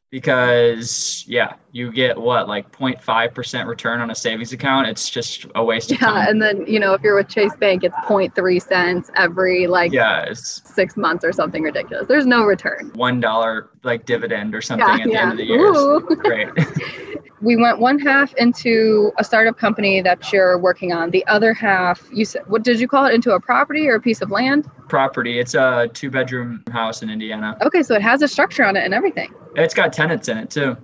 because 0.09 1.23
yeah, 1.27 1.53
you 1.71 1.91
get 1.91 2.17
what 2.17 2.47
like 2.47 2.71
0.5% 2.71 3.67
return 3.67 4.01
on 4.01 4.09
a 4.09 4.15
savings 4.15 4.53
account. 4.53 4.87
It's 4.87 5.09
just 5.09 5.45
a 5.55 5.63
waste 5.63 5.91
of 5.91 6.01
yeah, 6.01 6.07
time. 6.07 6.27
and 6.27 6.41
then 6.41 6.65
you 6.67 6.79
know 6.79 6.93
if 6.93 7.01
you're 7.01 7.15
with 7.15 7.29
Chase 7.29 7.55
Bank, 7.59 7.83
it's 7.83 7.95
0.3 8.05 8.61
cents 8.61 9.11
every 9.15 9.67
like 9.67 9.91
yeah, 9.91 10.33
six 10.33 10.97
months 10.97 11.23
or 11.23 11.31
something 11.31 11.63
ridiculous. 11.63 12.07
There's 12.07 12.25
no 12.25 12.43
return. 12.43 12.91
One 12.95 13.19
dollar 13.19 13.69
like 13.83 14.05
dividend 14.05 14.55
or 14.55 14.61
something 14.61 14.87
yeah, 14.87 15.03
at 15.03 15.03
the 15.03 15.15
end 15.15 15.31
of 15.31 15.37
the 15.37 15.45
year. 15.45 15.99
Great. 15.99 16.49
we 17.41 17.55
went 17.55 17.79
one 17.79 17.99
half 17.99 18.33
into 18.35 19.11
a 19.17 19.23
startup 19.23 19.57
company 19.57 20.01
that 20.01 20.31
you're 20.33 20.57
working 20.57 20.91
on. 20.91 21.11
The 21.11 21.25
other 21.27 21.53
half, 21.53 22.07
you 22.11 22.25
said, 22.25 22.43
what 22.47 22.63
did 22.63 22.79
you 22.79 22.87
call 22.87 23.05
it? 23.05 23.13
Into 23.13 23.31
a 23.31 23.39
property 23.39 23.87
or 23.87 23.95
a 23.95 24.01
piece 24.01 24.21
of 24.21 24.31
land? 24.31 24.69
Property. 24.89 25.39
It's 25.39 25.53
a 25.53 25.89
two 25.93 26.09
bedroom 26.09 26.63
house 26.71 27.01
in 27.01 27.09
Indiana. 27.09 27.57
Okay, 27.61 27.83
so 27.83 27.95
it 27.95 28.01
has 28.01 28.21
a 28.21 28.27
structure 28.27 28.65
on 28.65 28.75
it 28.75 28.83
and 28.83 28.93
everything. 28.93 29.33
It's 29.55 29.73
got 29.73 29.93
tenants 29.93 30.27
in 30.27 30.37
it 30.37 30.49
too. 30.49 30.77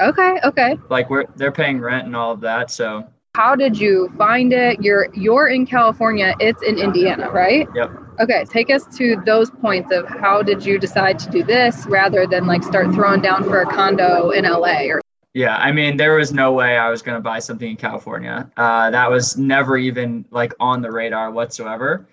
Okay, 0.00 0.38
okay. 0.44 0.78
Like 0.88 1.10
we're 1.10 1.26
they're 1.36 1.52
paying 1.52 1.80
rent 1.80 2.06
and 2.06 2.16
all 2.16 2.32
of 2.32 2.40
that, 2.40 2.70
so. 2.70 3.06
How 3.36 3.54
did 3.54 3.78
you 3.78 4.12
find 4.18 4.52
it? 4.52 4.82
You're 4.82 5.08
you're 5.14 5.48
in 5.48 5.66
California. 5.66 6.34
It's 6.40 6.62
in 6.62 6.78
Indiana, 6.78 7.30
right? 7.30 7.68
Yep. 7.74 7.90
Okay, 8.20 8.44
take 8.44 8.70
us 8.70 8.84
to 8.98 9.22
those 9.24 9.50
points 9.50 9.92
of 9.92 10.06
how 10.08 10.42
did 10.42 10.64
you 10.64 10.78
decide 10.78 11.18
to 11.20 11.30
do 11.30 11.42
this 11.44 11.86
rather 11.86 12.26
than 12.26 12.46
like 12.46 12.64
start 12.64 12.92
throwing 12.92 13.20
down 13.20 13.44
for 13.44 13.62
a 13.62 13.66
condo 13.66 14.30
in 14.30 14.44
LA 14.44 14.86
or 14.86 15.00
yeah, 15.32 15.56
I 15.56 15.70
mean, 15.70 15.96
there 15.96 16.16
was 16.16 16.32
no 16.32 16.52
way 16.52 16.76
I 16.76 16.90
was 16.90 17.02
going 17.02 17.16
to 17.16 17.22
buy 17.22 17.38
something 17.38 17.70
in 17.70 17.76
California. 17.76 18.50
Uh, 18.56 18.90
that 18.90 19.08
was 19.08 19.36
never 19.36 19.76
even 19.76 20.24
like 20.30 20.52
on 20.58 20.82
the 20.82 20.90
radar 20.90 21.30
whatsoever. 21.30 22.08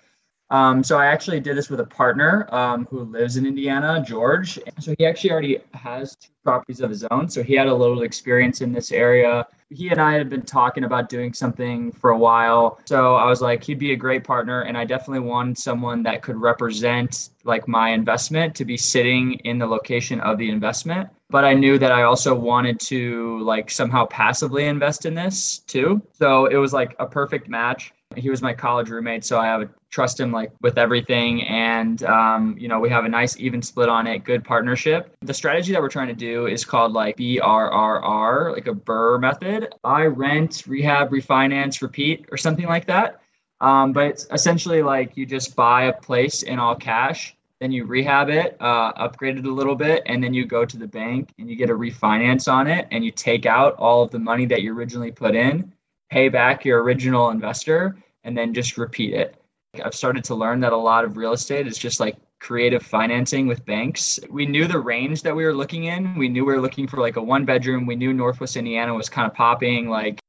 Um, 0.50 0.82
so 0.82 0.98
I 0.98 1.06
actually 1.06 1.40
did 1.40 1.56
this 1.56 1.68
with 1.68 1.80
a 1.80 1.84
partner 1.84 2.48
um, 2.54 2.86
who 2.90 3.00
lives 3.04 3.36
in 3.36 3.46
Indiana, 3.46 4.02
George. 4.06 4.58
So 4.80 4.94
he 4.98 5.06
actually 5.06 5.30
already 5.30 5.58
has 5.74 6.16
two 6.16 6.30
properties 6.42 6.80
of 6.80 6.88
his 6.90 7.04
own. 7.10 7.28
So 7.28 7.42
he 7.42 7.54
had 7.54 7.66
a 7.66 7.74
little 7.74 8.02
experience 8.02 8.62
in 8.62 8.72
this 8.72 8.90
area. 8.90 9.46
He 9.70 9.90
and 9.90 10.00
I 10.00 10.14
had 10.14 10.30
been 10.30 10.42
talking 10.42 10.84
about 10.84 11.10
doing 11.10 11.34
something 11.34 11.92
for 11.92 12.10
a 12.10 12.18
while. 12.18 12.80
So 12.86 13.16
I 13.16 13.26
was 13.26 13.42
like, 13.42 13.62
he'd 13.62 13.78
be 13.78 13.92
a 13.92 13.96
great 13.96 14.24
partner. 14.24 14.62
And 14.62 14.78
I 14.78 14.86
definitely 14.86 15.28
wanted 15.28 15.58
someone 15.58 16.02
that 16.04 16.22
could 16.22 16.36
represent 16.36 17.30
like 17.44 17.68
my 17.68 17.90
investment 17.90 18.54
to 18.56 18.64
be 18.64 18.78
sitting 18.78 19.34
in 19.44 19.58
the 19.58 19.66
location 19.66 20.20
of 20.20 20.38
the 20.38 20.48
investment 20.48 21.10
but 21.30 21.44
I 21.44 21.52
knew 21.52 21.78
that 21.78 21.92
I 21.92 22.04
also 22.04 22.34
wanted 22.34 22.80
to 22.80 23.40
like 23.40 23.70
somehow 23.70 24.06
passively 24.06 24.64
invest 24.64 25.04
in 25.04 25.14
this 25.14 25.58
too. 25.58 26.00
So 26.12 26.46
it 26.46 26.56
was 26.56 26.72
like 26.72 26.96
a 26.98 27.06
perfect 27.06 27.48
match. 27.48 27.92
He 28.16 28.30
was 28.30 28.40
my 28.40 28.54
college 28.54 28.88
roommate, 28.88 29.24
so 29.24 29.38
I 29.38 29.56
would 29.56 29.70
trust 29.90 30.18
him 30.18 30.32
like 30.32 30.50
with 30.62 30.78
everything, 30.78 31.42
and 31.42 32.02
um, 32.04 32.56
you 32.58 32.66
know 32.66 32.80
we 32.80 32.88
have 32.88 33.04
a 33.04 33.08
nice 33.08 33.38
even 33.38 33.60
split 33.62 33.88
on 33.88 34.06
it, 34.06 34.24
good 34.24 34.44
partnership. 34.44 35.14
The 35.20 35.34
strategy 35.34 35.72
that 35.72 35.82
we're 35.82 35.90
trying 35.90 36.08
to 36.08 36.14
do 36.14 36.46
is 36.46 36.64
called 36.64 36.92
like 36.92 37.16
BRRR, 37.16 38.54
like 38.54 38.66
a 38.66 38.74
Burr 38.74 39.18
method. 39.18 39.74
I 39.84 40.04
rent, 40.04 40.64
rehab, 40.66 41.10
refinance, 41.10 41.82
repeat, 41.82 42.26
or 42.30 42.38
something 42.38 42.66
like 42.66 42.86
that. 42.86 43.20
Um, 43.60 43.92
but 43.92 44.06
it's 44.06 44.26
essentially 44.32 44.82
like 44.82 45.16
you 45.16 45.26
just 45.26 45.54
buy 45.54 45.84
a 45.84 45.92
place 45.92 46.42
in 46.42 46.58
all 46.58 46.76
cash 46.76 47.36
then 47.60 47.72
you 47.72 47.84
rehab 47.84 48.28
it, 48.28 48.56
uh, 48.60 48.92
upgrade 48.96 49.36
it 49.36 49.44
a 49.44 49.52
little 49.52 49.74
bit, 49.74 50.02
and 50.06 50.22
then 50.22 50.32
you 50.32 50.46
go 50.46 50.64
to 50.64 50.76
the 50.76 50.86
bank 50.86 51.30
and 51.38 51.50
you 51.50 51.56
get 51.56 51.70
a 51.70 51.74
refinance 51.74 52.50
on 52.50 52.68
it, 52.68 52.86
and 52.90 53.04
you 53.04 53.10
take 53.10 53.46
out 53.46 53.74
all 53.74 54.02
of 54.02 54.10
the 54.10 54.18
money 54.18 54.46
that 54.46 54.62
you 54.62 54.72
originally 54.72 55.10
put 55.10 55.34
in, 55.34 55.72
pay 56.10 56.28
back 56.28 56.64
your 56.64 56.82
original 56.82 57.30
investor, 57.30 57.96
and 58.24 58.36
then 58.36 58.54
just 58.54 58.78
repeat 58.78 59.14
it. 59.14 59.36
I've 59.84 59.94
started 59.94 60.24
to 60.24 60.34
learn 60.34 60.60
that 60.60 60.72
a 60.72 60.76
lot 60.76 61.04
of 61.04 61.16
real 61.16 61.32
estate 61.32 61.66
is 61.66 61.78
just 61.78 62.00
like 62.00 62.16
creative 62.40 62.82
financing 62.82 63.46
with 63.46 63.64
banks. 63.66 64.18
We 64.30 64.46
knew 64.46 64.66
the 64.66 64.78
range 64.78 65.22
that 65.22 65.34
we 65.34 65.44
were 65.44 65.54
looking 65.54 65.84
in. 65.84 66.16
We 66.16 66.28
knew 66.28 66.44
we 66.44 66.54
were 66.54 66.60
looking 66.60 66.86
for 66.86 67.00
like 67.00 67.16
a 67.16 67.22
one 67.22 67.44
bedroom. 67.44 67.86
We 67.86 67.96
knew 67.96 68.12
Northwest 68.12 68.56
Indiana 68.56 68.94
was 68.94 69.08
kind 69.08 69.26
of 69.26 69.34
popping 69.34 69.88
like 69.88 70.20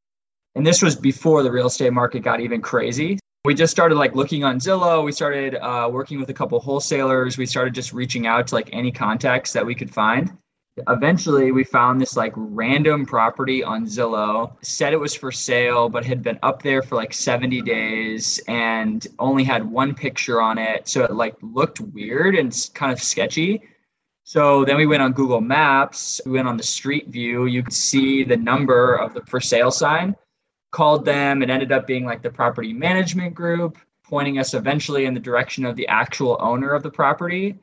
and 0.56 0.66
this 0.66 0.82
was 0.82 0.96
before 0.96 1.44
the 1.44 1.52
real 1.52 1.68
estate 1.68 1.94
market 1.94 2.24
got 2.24 2.42
even 2.42 2.60
crazy 2.60 3.20
we 3.46 3.56
just 3.56 3.72
started 3.72 3.96
like 3.96 4.16
looking 4.16 4.44
on 4.44 4.60
Zillow. 4.60 5.04
We 5.04 5.12
started 5.12 5.56
uh, 5.56 5.90
working 5.92 6.20
with 6.20 6.30
a 6.30 6.34
couple 6.34 6.60
wholesalers. 6.60 7.38
We 7.38 7.46
started 7.46 7.74
just 7.74 7.94
reaching 7.94 8.28
out 8.28 8.48
to 8.48 8.56
like 8.56 8.70
any 8.74 8.92
contacts 8.92 9.54
that 9.54 9.66
we 9.66 9.76
could 9.76 9.94
find. 9.94 10.38
Eventually, 10.88 11.52
we 11.52 11.64
found 11.64 12.00
this 12.00 12.16
like 12.16 12.34
random 12.36 13.06
property 13.06 13.64
on 13.64 13.86
Zillow, 13.86 14.56
said 14.62 14.94
it 14.94 15.00
was 15.00 15.16
for 15.16 15.32
sale, 15.32 15.90
but 15.90 16.06
had 16.06 16.24
been 16.24 16.40
up 16.44 16.62
there 16.62 16.82
for 16.82 16.96
like 16.96 17.14
70 17.14 17.62
days 17.62 18.40
and 18.48 19.06
only 19.20 19.44
had 19.44 19.70
one 19.70 19.94
picture 19.94 20.42
on 20.42 20.58
it. 20.58 20.88
So 20.88 21.04
it 21.04 21.12
like 21.12 21.36
looked 21.42 21.80
weird 21.80 22.36
and 22.36 22.54
kind 22.74 22.92
of 22.92 23.02
sketchy. 23.02 23.62
So 24.24 24.64
then 24.64 24.78
we 24.78 24.86
went 24.86 25.02
on 25.02 25.14
Google 25.14 25.42
Maps. 25.42 26.22
We 26.26 26.34
went 26.34 26.48
on 26.48 26.58
the 26.58 26.64
street 26.64 27.08
view. 27.08 27.46
You 27.46 27.64
could 27.64 27.74
see 27.74 28.24
the 28.24 28.38
number 28.38 28.96
of 28.96 29.14
the 29.14 29.22
for 29.22 29.40
sale 29.40 29.72
sign 29.72 30.16
called 30.72 31.06
them. 31.06 31.42
It 31.42 31.50
ended 31.50 31.72
up 31.72 31.88
being 31.88 32.06
like 32.06 32.22
the 32.22 32.30
property 32.30 32.74
management 32.74 33.34
group, 33.34 33.78
pointing 34.04 34.40
us 34.40 34.54
eventually 34.54 35.06
in 35.06 35.14
the 35.14 35.20
direction 35.20 35.66
of 35.66 35.76
the 35.76 35.88
actual 35.88 36.38
owner 36.40 36.74
of 36.74 36.84
the 36.84 36.92
property, 36.92 37.58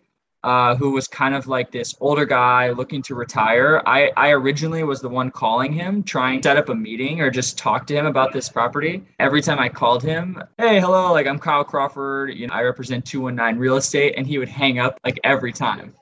uh, 0.46 0.76
who 0.76 0.92
was 0.92 1.08
kind 1.08 1.34
of 1.34 1.48
like 1.48 1.72
this 1.72 1.92
older 1.98 2.24
guy 2.24 2.70
looking 2.70 3.02
to 3.02 3.16
retire. 3.16 3.82
I, 3.84 4.12
I 4.16 4.30
originally 4.30 4.84
was 4.84 5.00
the 5.00 5.08
one 5.08 5.28
calling 5.32 5.72
him, 5.72 6.04
trying 6.04 6.40
to 6.40 6.48
set 6.48 6.56
up 6.56 6.68
a 6.68 6.74
meeting 6.74 7.20
or 7.20 7.30
just 7.30 7.58
talk 7.58 7.84
to 7.88 7.94
him 7.94 8.06
about 8.06 8.32
this 8.32 8.48
property. 8.48 9.02
Every 9.18 9.42
time 9.42 9.58
I 9.58 9.68
called 9.68 10.04
him, 10.04 10.40
hey, 10.56 10.80
hello, 10.80 11.12
like 11.12 11.26
I'm 11.26 11.40
Kyle 11.40 11.64
Crawford, 11.64 12.32
you 12.32 12.46
know, 12.46 12.54
I 12.54 12.62
represent 12.62 13.04
219 13.04 13.60
Real 13.60 13.76
Estate, 13.76 14.14
and 14.16 14.24
he 14.24 14.38
would 14.38 14.48
hang 14.48 14.78
up 14.78 15.00
like 15.04 15.18
every 15.24 15.52
time. 15.52 15.92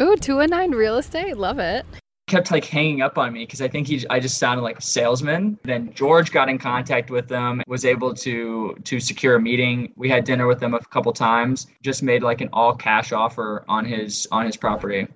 Ooh, 0.00 0.14
219 0.14 0.78
Real 0.78 0.96
Estate, 0.98 1.36
love 1.36 1.58
it 1.58 1.84
kept 2.28 2.50
like 2.50 2.64
hanging 2.64 3.02
up 3.02 3.18
on 3.18 3.32
me 3.32 3.44
because 3.44 3.60
I 3.60 3.68
think 3.68 3.86
he 3.86 4.06
I 4.08 4.20
just 4.20 4.38
sounded 4.38 4.62
like 4.62 4.78
a 4.78 4.82
salesman. 4.82 5.58
Then 5.64 5.92
George 5.94 6.30
got 6.30 6.48
in 6.48 6.58
contact 6.58 7.10
with 7.10 7.26
them, 7.28 7.62
was 7.66 7.84
able 7.84 8.14
to 8.14 8.76
to 8.84 9.00
secure 9.00 9.36
a 9.36 9.40
meeting. 9.40 9.92
We 9.96 10.08
had 10.08 10.24
dinner 10.24 10.46
with 10.46 10.60
them 10.60 10.74
a 10.74 10.80
couple 10.80 11.12
times. 11.12 11.66
Just 11.82 12.02
made 12.02 12.22
like 12.22 12.40
an 12.40 12.50
all 12.52 12.74
cash 12.74 13.12
offer 13.12 13.64
on 13.68 13.84
his 13.84 14.28
on 14.30 14.46
his 14.46 14.56
property. 14.56 15.08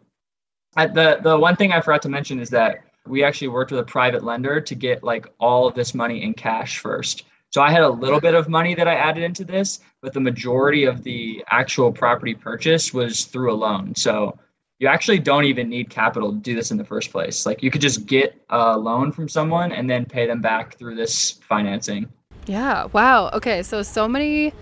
The 0.74 1.20
the 1.22 1.38
one 1.38 1.56
thing 1.56 1.72
I 1.72 1.80
forgot 1.80 2.02
to 2.02 2.08
mention 2.08 2.40
is 2.40 2.50
that 2.50 2.84
we 3.06 3.24
actually 3.24 3.48
worked 3.48 3.70
with 3.70 3.80
a 3.80 3.84
private 3.84 4.24
lender 4.24 4.60
to 4.60 4.74
get 4.74 5.02
like 5.02 5.26
all 5.38 5.66
of 5.66 5.74
this 5.74 5.94
money 5.94 6.22
in 6.22 6.34
cash 6.34 6.78
first. 6.78 7.24
So 7.50 7.60
I 7.60 7.70
had 7.70 7.82
a 7.82 7.88
little 7.88 8.20
bit 8.20 8.34
of 8.34 8.48
money 8.48 8.74
that 8.74 8.88
I 8.88 8.94
added 8.94 9.24
into 9.24 9.44
this, 9.44 9.80
but 10.00 10.14
the 10.14 10.20
majority 10.20 10.84
of 10.84 11.02
the 11.02 11.44
actual 11.50 11.92
property 11.92 12.34
purchase 12.34 12.94
was 12.94 13.26
through 13.26 13.52
a 13.52 13.54
loan. 13.54 13.94
So 13.94 14.38
you 14.82 14.88
actually 14.88 15.20
don't 15.20 15.44
even 15.44 15.68
need 15.68 15.88
capital 15.90 16.32
to 16.32 16.38
do 16.38 16.56
this 16.56 16.72
in 16.72 16.76
the 16.76 16.84
first 16.84 17.12
place. 17.12 17.46
Like 17.46 17.62
you 17.62 17.70
could 17.70 17.80
just 17.80 18.04
get 18.04 18.34
a 18.50 18.76
loan 18.76 19.12
from 19.12 19.28
someone 19.28 19.70
and 19.70 19.88
then 19.88 20.04
pay 20.04 20.26
them 20.26 20.40
back 20.40 20.76
through 20.76 20.96
this 20.96 21.38
financing. 21.48 22.08
Yeah. 22.46 22.86
Wow. 22.86 23.30
Okay. 23.32 23.62
So, 23.62 23.84
so 23.84 24.08
many 24.08 24.52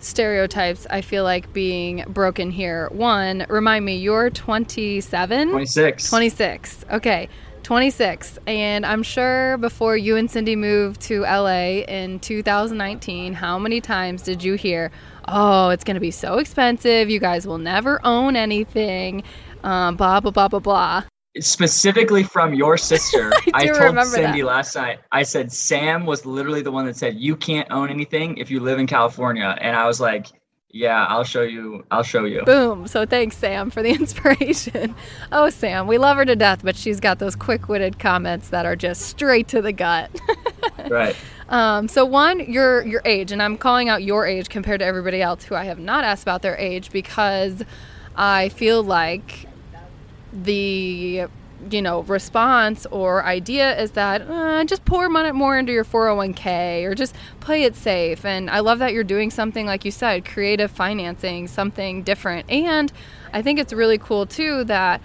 stereotypes 0.00 0.86
I 0.88 1.02
feel 1.02 1.24
like 1.24 1.52
being 1.52 2.04
broken 2.08 2.50
here. 2.50 2.88
One, 2.90 3.44
remind 3.50 3.84
me, 3.84 3.98
you're 3.98 4.30
27? 4.30 5.50
26. 5.50 6.08
26. 6.08 6.84
Okay. 6.92 7.28
26. 7.62 8.38
And 8.46 8.86
I'm 8.86 9.02
sure 9.02 9.58
before 9.58 9.94
you 9.98 10.16
and 10.16 10.30
Cindy 10.30 10.56
moved 10.56 11.02
to 11.02 11.22
LA 11.22 11.82
in 11.86 12.20
2019, 12.20 13.34
how 13.34 13.58
many 13.58 13.82
times 13.82 14.22
did 14.22 14.42
you 14.42 14.54
hear, 14.54 14.90
oh, 15.28 15.68
it's 15.68 15.84
going 15.84 15.96
to 15.96 16.00
be 16.00 16.12
so 16.12 16.38
expensive. 16.38 17.10
You 17.10 17.20
guys 17.20 17.46
will 17.46 17.58
never 17.58 18.00
own 18.06 18.36
anything 18.36 19.22
um, 19.64 19.96
blah 19.96 20.20
blah 20.20 20.30
blah 20.30 20.48
blah 20.48 20.60
blah. 20.60 21.02
Specifically 21.38 22.22
from 22.22 22.54
your 22.54 22.78
sister, 22.78 23.30
I, 23.54 23.64
I 23.64 23.66
told 23.66 24.02
Cindy 24.06 24.40
that. 24.40 24.46
last 24.46 24.74
night. 24.74 25.00
I 25.12 25.22
said 25.22 25.52
Sam 25.52 26.06
was 26.06 26.24
literally 26.24 26.62
the 26.62 26.72
one 26.72 26.86
that 26.86 26.96
said 26.96 27.16
you 27.16 27.36
can't 27.36 27.70
own 27.70 27.90
anything 27.90 28.38
if 28.38 28.50
you 28.50 28.60
live 28.60 28.78
in 28.78 28.86
California, 28.86 29.56
and 29.60 29.76
I 29.76 29.86
was 29.86 30.00
like, 30.00 30.28
yeah, 30.76 31.06
I'll 31.06 31.24
show 31.24 31.42
you. 31.42 31.84
I'll 31.90 32.02
show 32.02 32.24
you. 32.24 32.42
Boom. 32.44 32.86
So 32.86 33.06
thanks, 33.06 33.36
Sam, 33.36 33.70
for 33.70 33.82
the 33.82 33.90
inspiration. 33.94 34.94
Oh, 35.32 35.48
Sam, 35.50 35.86
we 35.86 35.98
love 35.98 36.16
her 36.18 36.24
to 36.24 36.36
death, 36.36 36.60
but 36.62 36.76
she's 36.76 37.00
got 37.00 37.18
those 37.18 37.34
quick 37.34 37.68
witted 37.68 37.98
comments 37.98 38.50
that 38.50 38.66
are 38.66 38.76
just 38.76 39.02
straight 39.02 39.48
to 39.48 39.62
the 39.62 39.72
gut. 39.72 40.10
right. 40.90 41.16
Um, 41.48 41.88
so 41.88 42.04
one, 42.04 42.40
your 42.40 42.84
your 42.86 43.02
age, 43.04 43.32
and 43.32 43.42
I'm 43.42 43.56
calling 43.56 43.88
out 43.88 44.02
your 44.02 44.26
age 44.26 44.48
compared 44.48 44.80
to 44.80 44.86
everybody 44.86 45.22
else 45.22 45.44
who 45.44 45.54
I 45.54 45.64
have 45.64 45.78
not 45.78 46.04
asked 46.04 46.22
about 46.22 46.42
their 46.42 46.56
age 46.56 46.90
because 46.90 47.62
I 48.16 48.48
feel 48.48 48.82
like 48.82 49.46
the 50.32 51.26
you 51.70 51.80
know 51.80 52.02
response 52.02 52.84
or 52.86 53.24
idea 53.24 53.80
is 53.80 53.92
that 53.92 54.22
uh, 54.22 54.62
just 54.64 54.84
pour 54.84 55.08
money 55.08 55.32
more 55.32 55.58
into 55.58 55.72
your 55.72 55.84
401k 55.84 56.84
or 56.84 56.94
just 56.94 57.14
play 57.40 57.62
it 57.64 57.74
safe. 57.74 58.24
And 58.24 58.50
i 58.50 58.60
love 58.60 58.78
that 58.80 58.92
you're 58.92 59.04
doing 59.04 59.30
something 59.30 59.66
like 59.66 59.84
you 59.84 59.90
said 59.90 60.24
creative 60.24 60.70
financing 60.70 61.48
something 61.48 62.02
different. 62.02 62.50
And 62.50 62.92
i 63.32 63.42
think 63.42 63.58
it's 63.58 63.72
really 63.72 63.98
cool 63.98 64.26
too 64.26 64.64
that 64.64 65.00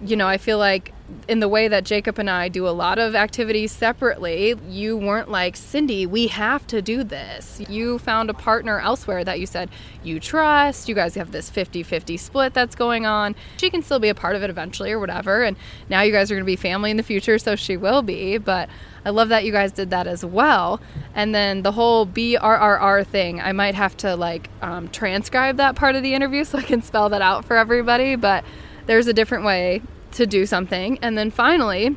you 0.00 0.16
know 0.16 0.26
i 0.26 0.38
feel 0.38 0.58
like 0.58 0.92
in 1.28 1.40
the 1.40 1.48
way 1.48 1.68
that 1.68 1.84
Jacob 1.84 2.18
and 2.18 2.28
I 2.28 2.48
do 2.48 2.68
a 2.68 2.70
lot 2.70 2.98
of 2.98 3.14
activities 3.14 3.72
separately, 3.72 4.54
you 4.68 4.96
weren't 4.96 5.30
like, 5.30 5.56
Cindy, 5.56 6.06
we 6.06 6.26
have 6.28 6.66
to 6.68 6.82
do 6.82 7.04
this. 7.04 7.60
You 7.68 7.98
found 7.98 8.30
a 8.30 8.34
partner 8.34 8.80
elsewhere 8.80 9.24
that 9.24 9.40
you 9.40 9.46
said 9.46 9.70
you 10.02 10.20
trust. 10.20 10.88
You 10.88 10.94
guys 10.94 11.14
have 11.14 11.32
this 11.32 11.48
50 11.50 11.82
50 11.82 12.16
split 12.16 12.54
that's 12.54 12.74
going 12.74 13.06
on. 13.06 13.34
She 13.56 13.70
can 13.70 13.82
still 13.82 13.98
be 13.98 14.08
a 14.08 14.14
part 14.14 14.36
of 14.36 14.42
it 14.42 14.50
eventually 14.50 14.92
or 14.92 14.98
whatever. 14.98 15.42
And 15.42 15.56
now 15.88 16.02
you 16.02 16.12
guys 16.12 16.30
are 16.30 16.34
going 16.34 16.44
to 16.44 16.46
be 16.46 16.56
family 16.56 16.90
in 16.90 16.96
the 16.96 17.02
future, 17.02 17.38
so 17.38 17.56
she 17.56 17.76
will 17.76 18.02
be. 18.02 18.38
But 18.38 18.68
I 19.04 19.10
love 19.10 19.28
that 19.30 19.44
you 19.44 19.52
guys 19.52 19.72
did 19.72 19.90
that 19.90 20.06
as 20.06 20.24
well. 20.24 20.80
And 21.14 21.34
then 21.34 21.62
the 21.62 21.72
whole 21.72 22.06
BRRR 22.06 23.06
thing, 23.06 23.40
I 23.40 23.52
might 23.52 23.74
have 23.74 23.96
to 23.98 24.16
like 24.16 24.48
um, 24.60 24.88
transcribe 24.88 25.56
that 25.56 25.74
part 25.76 25.96
of 25.96 26.02
the 26.02 26.14
interview 26.14 26.44
so 26.44 26.58
I 26.58 26.62
can 26.62 26.82
spell 26.82 27.08
that 27.08 27.22
out 27.22 27.44
for 27.44 27.56
everybody. 27.56 28.16
But 28.16 28.44
there's 28.86 29.06
a 29.06 29.12
different 29.12 29.44
way 29.44 29.82
to 30.12 30.26
do 30.26 30.46
something. 30.46 30.98
And 31.02 31.16
then 31.16 31.30
finally, 31.30 31.96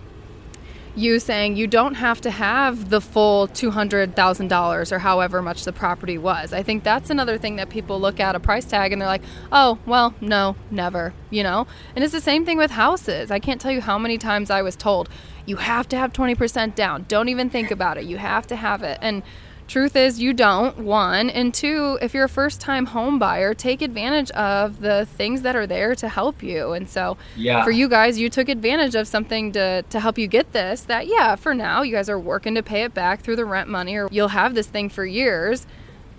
you 0.96 1.20
saying 1.20 1.58
you 1.58 1.68
don't 1.68 1.96
have 1.96 2.22
to 2.22 2.32
have 2.32 2.90
the 2.90 3.02
full 3.02 3.50
$200,000 3.50 4.92
or 4.92 5.00
however 5.00 5.42
much 5.42 5.66
the 5.66 5.74
property 5.74 6.18
was. 6.18 6.54
I 6.54 6.64
think 6.64 6.84
that's 6.84 7.10
another 7.10 7.38
thing 7.38 7.58
that 7.58 7.70
people 7.70 8.00
look 8.00 8.20
at 8.20 8.36
a 8.36 8.40
price 8.40 8.66
tag 8.66 8.94
and 8.94 9.02
they're 9.02 9.10
like, 9.10 9.24
oh, 9.52 9.78
well, 9.86 10.14
no, 10.22 10.56
never, 10.72 11.14
you 11.30 11.44
know? 11.44 11.68
And 11.96 12.04
it's 12.04 12.14
the 12.14 12.22
same 12.22 12.46
thing 12.46 12.58
with 12.58 12.72
houses. 12.72 13.30
I 13.30 13.40
can't 13.40 13.60
tell 13.60 13.72
you 13.72 13.82
how 13.82 13.98
many 13.98 14.18
times 14.18 14.50
I 14.50 14.62
was 14.62 14.76
told, 14.76 15.10
you 15.46 15.58
have 15.58 15.88
to 15.90 15.98
have 15.98 16.14
20% 16.14 16.76
down. 16.76 17.06
Don't 17.08 17.30
even 17.30 17.50
think 17.50 17.72
about 17.72 17.98
it. 17.98 18.06
You 18.06 18.18
have 18.18 18.48
to 18.48 18.56
have 18.56 18.82
it. 18.82 18.98
And 19.02 19.22
Truth 19.68 19.96
is, 19.96 20.20
you 20.20 20.32
don't, 20.32 20.78
one. 20.78 21.30
And 21.32 21.52
two, 21.52 21.98
if 22.02 22.14
you're 22.14 22.26
a 22.26 22.30
first 22.30 22.62
time 22.62 22.86
home 22.86 23.18
buyer, 23.18 23.56
take 23.56 23.82
advantage 23.82 24.30
of 24.32 24.80
the 24.80 25.08
things 25.08 25.42
that 25.42 25.56
are 25.56 25.66
there 25.66 25.96
to 25.96 26.08
help 26.08 26.44
you. 26.44 26.74
And 26.74 26.88
so, 26.88 27.18
yeah. 27.36 27.64
for 27.64 27.72
you 27.72 27.90
guys, 27.90 28.20
you 28.20 28.30
took 28.30 28.48
advantage 28.48 28.94
of 28.94 29.08
something 29.08 29.52
to, 29.54 29.82
to 29.82 30.00
help 30.00 30.20
you 30.20 30.28
get 30.28 30.54
this 30.54 30.82
that, 30.82 31.08
yeah, 31.08 31.36
for 31.36 31.56
now, 31.56 31.82
you 31.82 31.94
guys 31.94 32.10
are 32.10 32.20
working 32.20 32.54
to 32.56 32.64
pay 32.64 32.84
it 32.84 32.94
back 32.94 33.22
through 33.22 33.38
the 33.38 33.46
rent 33.46 33.68
money, 33.68 33.96
or 33.96 34.08
you'll 34.12 34.28
have 34.28 34.54
this 34.54 34.68
thing 34.68 34.88
for 34.88 35.04
years. 35.04 35.66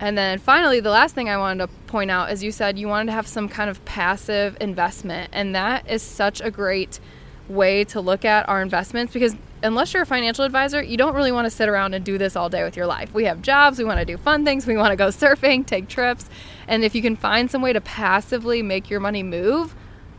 And 0.00 0.18
then 0.18 0.38
finally, 0.38 0.80
the 0.80 0.90
last 0.90 1.14
thing 1.14 1.28
I 1.28 1.38
wanted 1.38 1.66
to 1.66 1.72
point 1.86 2.10
out 2.10 2.30
is 2.32 2.42
you 2.42 2.52
said 2.52 2.78
you 2.78 2.88
wanted 2.88 3.06
to 3.06 3.12
have 3.12 3.26
some 3.26 3.48
kind 3.48 3.70
of 3.70 3.82
passive 3.84 4.56
investment. 4.60 5.30
And 5.32 5.54
that 5.54 5.88
is 5.88 6.02
such 6.02 6.40
a 6.40 6.50
great 6.50 7.00
way 7.48 7.84
to 7.84 8.00
look 8.00 8.24
at 8.24 8.48
our 8.48 8.60
investments 8.60 9.12
because 9.12 9.36
unless 9.66 9.92
you're 9.92 10.02
a 10.04 10.06
financial 10.06 10.44
advisor, 10.44 10.82
you 10.82 10.96
don't 10.96 11.14
really 11.14 11.32
want 11.32 11.46
to 11.46 11.50
sit 11.50 11.68
around 11.68 11.94
and 11.94 12.04
do 12.04 12.18
this 12.18 12.36
all 12.36 12.48
day 12.48 12.64
with 12.64 12.76
your 12.76 12.86
life. 12.86 13.12
We 13.14 13.24
have 13.24 13.42
jobs, 13.42 13.78
we 13.78 13.84
want 13.84 13.98
to 14.00 14.04
do 14.06 14.16
fun 14.16 14.44
things, 14.44 14.66
we 14.66 14.76
want 14.76 14.90
to 14.92 14.96
go 14.96 15.08
surfing, 15.10 15.66
take 15.66 15.88
trips. 15.88 16.28
And 16.68 16.84
if 16.84 16.94
you 16.94 17.02
can 17.02 17.16
find 17.16 17.50
some 17.50 17.62
way 17.62 17.72
to 17.72 17.80
passively 17.80 18.62
make 18.62 18.90
your 18.90 19.00
money 19.00 19.22
move, 19.22 19.74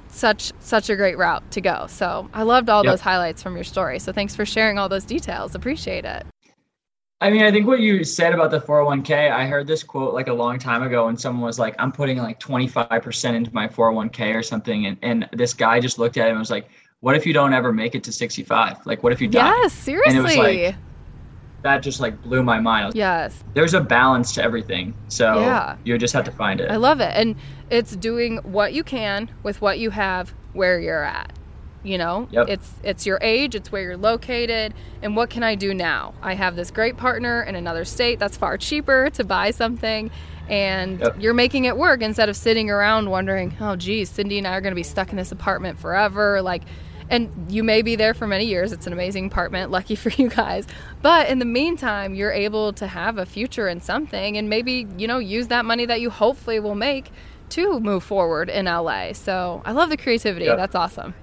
such 0.09 0.51
such 0.59 0.89
a 0.89 0.95
great 0.95 1.17
route 1.17 1.49
to 1.51 1.61
go. 1.61 1.85
So 1.89 2.29
I 2.33 2.43
loved 2.43 2.69
all 2.69 2.83
Yep. 2.83 2.85
those 2.85 3.01
highlights 3.01 3.43
from 3.43 3.55
your 3.55 3.63
story. 3.65 3.99
So 3.99 4.11
thanks 4.11 4.35
for 4.35 4.45
sharing 4.45 4.77
all 4.79 4.89
those 4.89 5.05
details. 5.05 5.53
Appreciate 5.55 6.05
it. 6.05 6.25
I 7.19 7.31
mean, 7.31 7.43
I 7.43 7.51
think 7.51 7.65
what 7.65 7.79
you 7.79 8.03
said 8.03 8.33
about 8.33 8.51
the 8.51 8.59
401k, 8.61 9.31
I 9.31 9.47
heard 9.47 9.65
this 9.65 9.83
quote 9.83 10.13
like 10.13 10.27
a 10.27 10.33
long 10.33 10.59
time 10.59 10.83
ago 10.83 11.07
when 11.07 11.17
someone 11.17 11.43
was 11.45 11.57
like, 11.57 11.75
I'm 11.79 11.91
putting 11.91 12.17
like 12.19 12.39
25% 12.39 13.33
into 13.33 13.51
my 13.55 13.67
401k 13.67 14.35
or 14.35 14.43
something. 14.43 14.85
And, 14.85 14.97
and 15.01 15.27
this 15.33 15.53
guy 15.53 15.79
just 15.79 15.97
looked 15.97 16.17
at 16.17 16.25
him 16.25 16.31
and 16.31 16.39
was 16.39 16.51
like, 16.51 16.69
what 17.01 17.15
if 17.15 17.25
you 17.25 17.33
don't 17.33 17.53
ever 17.53 17.71
make 17.71 17.95
it 17.95 18.03
to 18.05 18.11
65? 18.11 18.85
Like, 18.85 19.03
what 19.03 19.13
if 19.13 19.21
you 19.21 19.27
die? 19.27 19.47
Yes, 19.47 19.73
seriously. 19.73 20.09
And 20.17 20.17
it 20.17 20.21
was 20.21 20.37
like- 20.37 20.75
That 21.63 21.81
just 21.83 21.99
like 21.99 22.21
blew 22.21 22.43
my 22.43 22.59
mind. 22.59 22.93
Yes. 22.95 23.43
There's 23.53 23.73
a 23.73 23.81
balance 23.81 24.31
to 24.33 24.43
everything. 24.43 24.93
So 25.09 25.39
Yeah. 25.41 25.75
you 25.83 25.97
just 25.97 26.13
have 26.13 26.23
to 26.25 26.31
find 26.31 26.61
it. 26.61 26.71
I 26.71 26.75
love 26.77 27.01
it. 27.01 27.11
And 27.13 27.35
it's 27.69 27.95
doing 27.95 28.37
what 28.37 28.73
you 28.73 28.83
can 28.83 29.29
with 29.43 29.59
what 29.61 29.79
you 29.79 29.89
have 29.89 30.33
where 30.53 30.79
you're 30.79 31.03
at. 31.03 31.33
You 31.83 31.97
know, 31.97 32.27
Yep. 32.31 32.49
it's 32.49 32.73
it's 32.83 33.05
your 33.05 33.17
age, 33.21 33.55
it's 33.55 33.71
where 33.71 33.81
you're 33.81 33.97
located, 33.97 34.73
and 35.01 35.15
what 35.15 35.29
can 35.29 35.41
I 35.43 35.55
do 35.55 35.73
now? 35.73 36.13
I 36.21 36.33
have 36.33 36.55
this 36.55 36.69
great 36.69 36.97
partner 36.97 37.41
in 37.43 37.55
another 37.55 37.85
state 37.85 38.19
that's 38.19 38.35
far 38.35 38.57
cheaper 38.57 39.09
to 39.11 39.23
buy 39.23 39.51
something, 39.51 40.11
and 40.49 40.99
Yep. 40.99 41.15
you're 41.19 41.33
making 41.33 41.65
it 41.65 41.77
work 41.77 42.01
instead 42.01 42.27
of 42.29 42.35
sitting 42.35 42.69
around 42.69 43.09
wondering, 43.09 43.55
oh, 43.61 43.75
geez, 43.77 44.09
Cindy 44.09 44.37
and 44.37 44.45
I 44.47 44.55
are 44.57 44.61
going 44.61 44.71
to 44.71 44.75
be 44.75 44.83
stuck 44.83 45.11
in 45.11 45.17
this 45.17 45.31
apartment 45.31 45.79
forever. 45.79 46.41
Like, 46.41 46.63
and 47.09 47.31
you 47.49 47.63
may 47.63 47.81
be 47.81 47.95
there 47.95 48.13
for 48.13 48.27
many 48.27 48.45
years. 48.45 48.71
It's 48.71 48.87
an 48.87 48.93
amazing 48.93 49.27
apartment, 49.27 49.71
lucky 49.71 49.95
for 49.95 50.09
you 50.09 50.29
guys. 50.29 50.67
But 51.01 51.29
in 51.29 51.39
the 51.39 51.45
meantime, 51.45 52.15
you're 52.15 52.31
able 52.31 52.73
to 52.73 52.87
have 52.87 53.17
a 53.17 53.25
future 53.25 53.67
in 53.67 53.81
something, 53.81 54.37
and 54.37 54.49
maybe 54.49 54.87
you 54.97 55.07
know 55.07 55.19
use 55.19 55.47
that 55.47 55.65
money 55.65 55.85
that 55.85 56.01
you 56.01 56.09
hopefully 56.09 56.59
will 56.59 56.75
make 56.75 57.11
to 57.49 57.79
move 57.79 58.03
forward 58.03 58.49
in 58.49 58.65
LA. 58.65 59.13
So 59.13 59.61
I 59.65 59.71
love 59.71 59.89
the 59.89 59.97
creativity. 59.97 60.45
Yep. 60.45 60.57
That's 60.57 60.75
awesome. 60.75 61.13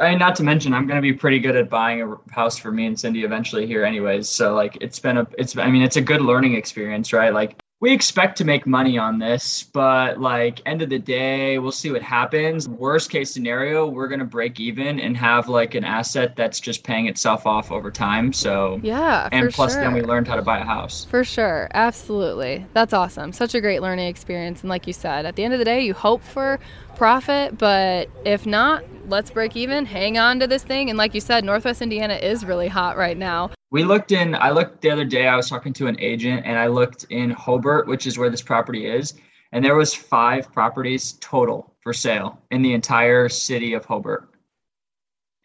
I 0.00 0.10
mean, 0.10 0.18
not 0.18 0.34
to 0.36 0.42
mention, 0.42 0.72
I'm 0.72 0.86
going 0.86 0.96
to 0.96 1.02
be 1.02 1.12
pretty 1.12 1.38
good 1.38 1.54
at 1.54 1.68
buying 1.68 2.02
a 2.02 2.32
house 2.32 2.56
for 2.56 2.72
me 2.72 2.86
and 2.86 2.98
Cindy 2.98 3.24
eventually 3.24 3.66
here, 3.66 3.84
anyways. 3.84 4.28
So 4.28 4.54
like, 4.54 4.78
it's 4.80 4.98
been 4.98 5.18
a, 5.18 5.26
it's, 5.36 5.56
I 5.58 5.70
mean, 5.70 5.82
it's 5.82 5.96
a 5.96 6.00
good 6.00 6.22
learning 6.22 6.54
experience, 6.54 7.12
right? 7.12 7.32
Like, 7.32 7.62
we 7.82 7.92
expect 7.92 8.38
to 8.38 8.44
make 8.44 8.64
money 8.64 8.96
on 8.96 9.18
this, 9.18 9.64
but 9.64 10.20
like, 10.20 10.62
end 10.66 10.82
of 10.82 10.88
the 10.88 11.00
day, 11.00 11.58
we'll 11.58 11.72
see 11.72 11.90
what 11.90 12.00
happens. 12.00 12.68
Worst 12.68 13.10
case 13.10 13.32
scenario, 13.32 13.88
we're 13.88 14.06
going 14.06 14.20
to 14.20 14.24
break 14.24 14.60
even 14.60 15.00
and 15.00 15.16
have 15.16 15.48
like 15.48 15.74
an 15.74 15.82
asset 15.82 16.36
that's 16.36 16.60
just 16.60 16.84
paying 16.84 17.08
itself 17.08 17.44
off 17.44 17.72
over 17.72 17.90
time. 17.90 18.32
So, 18.32 18.78
Yeah, 18.84 19.28
and 19.32 19.52
plus, 19.52 19.72
sure. 19.72 19.82
then 19.82 19.94
we 19.94 20.00
learned 20.00 20.28
how 20.28 20.36
to 20.36 20.42
buy 20.42 20.58
a 20.58 20.64
house. 20.64 21.06
For 21.06 21.24
sure. 21.24 21.68
Absolutely. 21.74 22.64
That's 22.72 22.92
awesome. 22.92 23.32
Such 23.32 23.52
a 23.56 23.60
great 23.60 23.82
learning 23.82 24.06
experience. 24.06 24.60
And 24.60 24.70
like 24.70 24.86
you 24.86 24.92
said, 24.92 25.26
at 25.26 25.34
the 25.34 25.42
end 25.42 25.52
of 25.52 25.58
the 25.58 25.64
day, 25.64 25.80
you 25.80 25.92
hope 25.92 26.22
for 26.22 26.60
profit, 26.94 27.58
but 27.58 28.08
if 28.24 28.46
not, 28.46 28.84
let's 29.08 29.32
break 29.32 29.56
even, 29.56 29.86
hang 29.86 30.18
on 30.18 30.38
to 30.38 30.46
this 30.46 30.62
thing. 30.62 30.88
And 30.88 30.96
like 30.96 31.14
you 31.14 31.20
said, 31.20 31.44
Northwest 31.44 31.82
Indiana 31.82 32.14
is 32.14 32.44
really 32.44 32.68
hot 32.68 32.96
right 32.96 33.18
now. 33.18 33.50
We 33.72 33.84
looked 33.84 34.12
in, 34.12 34.34
I 34.34 34.50
looked 34.50 34.82
the 34.82 34.90
other 34.90 35.06
day, 35.06 35.26
I 35.26 35.34
was 35.34 35.48
talking 35.48 35.72
to 35.72 35.86
an 35.86 35.98
agent 35.98 36.42
and 36.44 36.58
I 36.58 36.66
looked 36.66 37.04
in 37.04 37.30
Hobart, 37.30 37.88
which 37.88 38.06
is 38.06 38.18
where 38.18 38.28
this 38.28 38.42
property 38.42 38.84
is. 38.84 39.14
And 39.52 39.64
there 39.64 39.76
was 39.76 39.94
five 39.94 40.52
properties 40.52 41.14
total 41.20 41.74
for 41.80 41.94
sale 41.94 42.38
in 42.50 42.60
the 42.60 42.74
entire 42.74 43.30
city 43.30 43.72
of 43.72 43.86
Hobart. 43.86 44.28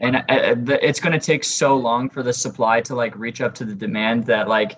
And 0.01 0.17
uh, 0.17 0.23
it's 0.27 0.99
going 0.99 1.17
to 1.17 1.25
take 1.25 1.45
so 1.45 1.77
long 1.77 2.09
for 2.09 2.21
the 2.21 2.33
supply 2.33 2.81
to 2.81 2.95
like 2.95 3.17
reach 3.17 3.39
up 3.39 3.55
to 3.55 3.65
the 3.65 3.73
demand 3.73 4.25
that 4.25 4.49
like, 4.49 4.75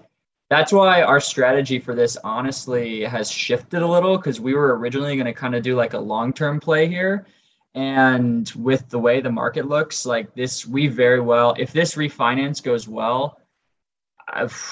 that's 0.52 0.72
why 0.72 1.02
our 1.02 1.20
strategy 1.20 1.80
for 1.80 1.96
this 1.96 2.18
honestly 2.24 3.02
has 3.02 3.32
shifted 3.32 3.82
a 3.82 3.88
little 3.88 4.18
because 4.18 4.40
we 4.40 4.54
were 4.54 4.78
originally 4.78 5.16
going 5.16 5.26
to 5.26 5.34
kind 5.34 5.56
of 5.56 5.64
do 5.64 5.76
like 5.76 5.94
a 5.94 6.00
long-term 6.00 6.60
play 6.60 6.88
here. 6.88 7.26
And 7.74 8.52
with 8.56 8.90
the 8.90 9.00
way 9.00 9.22
the 9.22 9.32
market 9.32 9.68
looks, 9.68 10.06
like 10.06 10.36
this, 10.36 10.68
we 10.68 10.88
very 10.88 11.20
well, 11.20 11.56
if 11.58 11.74
this 11.74 11.96
refinance 11.96 12.64
goes 12.64 12.88
well, 12.88 13.38
uh, 13.38 13.39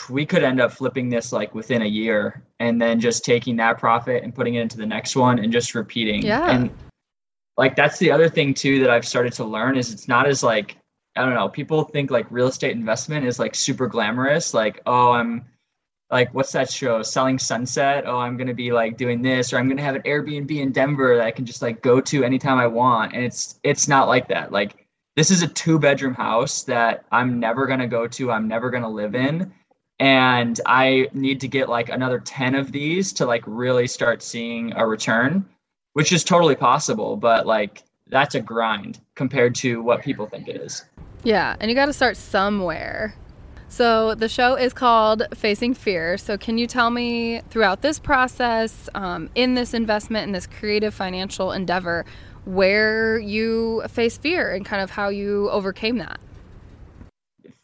we 0.10 0.26
could 0.26 0.44
end 0.44 0.62
up 0.62 0.72
flipping 0.72 1.10
this 1.10 1.32
like 1.32 1.54
within 1.56 1.82
a 1.82 1.88
year 1.88 2.44
and 2.60 2.82
then 2.82 3.00
just 3.00 3.26
taking 3.26 3.56
that 3.58 3.78
profit 3.78 4.24
and 4.24 4.34
putting 4.34 4.56
it 4.56 4.62
into 4.62 4.78
the 4.78 4.86
next 4.86 5.16
one 5.16 5.40
and 5.40 5.52
just 5.52 5.76
repeating. 5.76 6.22
Yeah. 6.22 6.50
And 6.50 6.70
like 7.58 7.76
that's 7.76 7.98
the 7.98 8.12
other 8.12 8.30
thing 8.30 8.54
too 8.54 8.80
that 8.82 8.90
I've 8.90 9.08
started 9.08 9.34
to 9.34 9.44
learn 9.44 9.78
is 9.78 9.92
it's 9.92 10.08
not 10.08 10.28
as 10.28 10.44
like 10.44 10.78
I 11.16 11.26
don't 11.26 11.34
know, 11.34 11.50
people 11.50 11.84
think 11.84 12.12
like 12.12 12.28
real 12.30 12.48
estate 12.48 12.76
investment 12.76 13.26
is 13.26 13.40
like 13.40 13.56
super 13.56 13.88
glamorous, 13.88 14.54
like 14.54 14.82
oh 14.86 15.14
I'm 15.14 15.46
like 16.10 16.34
what's 16.34 16.52
that 16.52 16.72
show 16.72 17.02
selling 17.02 17.38
sunset 17.38 18.06
oh 18.08 18.18
i'm 18.18 18.38
going 18.38 18.48
to 18.48 18.54
be 18.54 18.72
like 18.72 18.98
doing 18.98 19.22
this 19.22 19.52
or 19.52 19.58
i'm 19.58 19.68
going 19.68 19.78
to 19.78 19.84
have 19.84 19.96
an 19.96 20.02
airbnb 20.04 20.52
in 20.52 20.72
denver 20.72 21.18
that 21.18 21.26
i 21.26 21.32
can 21.32 21.46
just 21.46 21.62
like 21.62 21.82
go 21.82 22.00
to 22.00 22.24
anytime 22.24 22.58
i 22.58 22.68
want 22.68 23.14
and 23.14 23.24
it's 23.24 23.60
it's 23.64 23.88
not 23.88 24.08
like 24.08 24.28
that 24.28 24.52
like 24.52 24.87
this 25.18 25.30
is 25.32 25.42
a 25.42 25.48
two 25.50 25.78
bedroom 25.78 26.14
house 26.14 26.64
that 26.64 27.04
i'm 27.12 27.40
never 27.40 27.68
going 27.68 27.80
to 27.80 27.88
go 27.88 28.08
to 28.08 28.32
i'm 28.32 28.48
never 28.48 28.70
going 28.70 28.84
to 28.84 28.90
live 28.90 29.16
in 29.16 29.52
and 30.00 30.62
i 30.66 31.10
need 31.12 31.42
to 31.42 31.48
get 31.50 31.68
like 31.68 31.90
another 31.90 32.20
10 32.20 32.56
of 32.56 32.72
these 32.72 33.12
to 33.12 33.26
like 33.26 33.44
really 33.46 33.88
start 33.88 34.24
seeing 34.24 34.72
a 34.78 34.88
return 34.88 35.46
which 35.94 36.14
is 36.14 36.24
totally 36.24 36.56
possible 36.56 37.18
but 37.18 37.46
like 37.46 37.84
that's 38.10 38.36
a 38.36 38.40
grind 38.40 39.02
compared 39.16 39.54
to 39.54 39.82
what 39.82 40.02
people 40.02 40.26
think 40.28 40.48
it 40.48 40.56
is 40.56 40.86
Yeah, 41.24 41.56
and 41.60 41.70
you 41.70 41.76
got 41.76 41.88
to 41.88 41.94
start 41.94 42.16
somewhere. 42.16 43.14
So 43.70 44.16
the 44.16 44.30
show 44.30 44.56
is 44.56 44.72
called 44.72 45.24
Facing 45.36 45.74
Fear. 45.74 46.18
So 46.18 46.38
can 46.38 46.58
you 46.58 46.68
tell 46.68 46.90
me 46.90 47.42
throughout 47.50 47.82
this 47.82 48.00
process, 48.00 48.88
um, 48.96 49.30
in 49.36 49.56
this 49.56 49.74
investment, 49.74 50.26
in 50.26 50.32
this 50.32 50.48
creative 50.48 50.94
financial 50.94 51.52
endeavor, 51.52 52.06
where 52.48 53.20
you 53.20 53.84
face 53.90 54.18
fear 54.18 54.54
and 54.54 54.66
kind 54.66 54.82
of 54.82 54.92
how 54.92 55.10
you 55.10 55.50
overcame 55.50 55.98
that? 55.98 56.20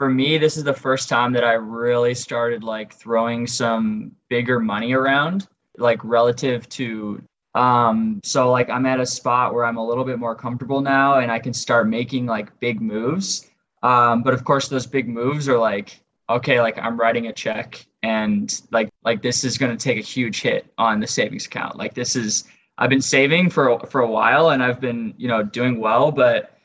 for 0.04 0.10
me, 0.10 0.38
this 0.38 0.58
is 0.58 0.66
the 0.66 0.74
first 0.74 1.08
time 1.08 1.32
that 1.32 1.46
I 1.46 1.54
really 1.54 2.14
started 2.14 2.62
like 2.62 2.94
throwing 2.94 3.48
some 3.48 4.12
bigger 4.28 4.60
money 4.60 4.92
around, 4.92 5.48
like 5.78 6.04
relative 6.04 6.68
to 6.70 7.22
um 7.56 8.20
so 8.24 8.52
like 8.52 8.70
I'm 8.70 8.86
at 8.86 9.00
a 9.00 9.06
spot 9.06 9.54
where 9.54 9.64
I'm 9.64 9.78
a 9.78 9.86
little 9.86 10.04
bit 10.04 10.20
more 10.20 10.36
comfortable 10.36 10.82
now 10.82 11.20
and 11.20 11.32
I 11.32 11.40
can 11.40 11.54
start 11.54 11.88
making 11.88 12.26
like 12.26 12.60
big 12.60 12.82
moves. 12.82 13.50
Um 13.82 14.24
but 14.24 14.34
of 14.34 14.44
course 14.44 14.68
those 14.68 14.86
big 14.86 15.08
moves 15.08 15.48
are 15.48 15.58
like 15.58 16.02
okay, 16.30 16.60
like 16.60 16.78
I'm 16.78 17.00
writing 17.00 17.28
a 17.28 17.34
check 17.34 17.86
and 18.02 18.62
like 18.72 18.90
like 19.06 19.22
this 19.22 19.46
is 19.46 19.58
going 19.58 19.76
to 19.76 19.82
take 19.82 19.98
a 19.98 20.06
huge 20.06 20.42
hit 20.42 20.74
on 20.78 21.00
the 21.00 21.08
savings 21.08 21.46
account. 21.46 21.78
Like 21.78 21.94
this 21.94 22.18
is 22.18 22.44
I've 22.78 22.90
been 22.90 23.02
saving 23.02 23.50
for 23.50 23.80
for 23.88 24.02
a 24.02 24.10
while 24.10 24.50
and 24.50 24.64
I've 24.64 24.80
been, 24.82 25.14
you 25.18 25.28
know, 25.28 25.44
doing 25.44 25.80
well, 25.80 26.12
but 26.12 26.58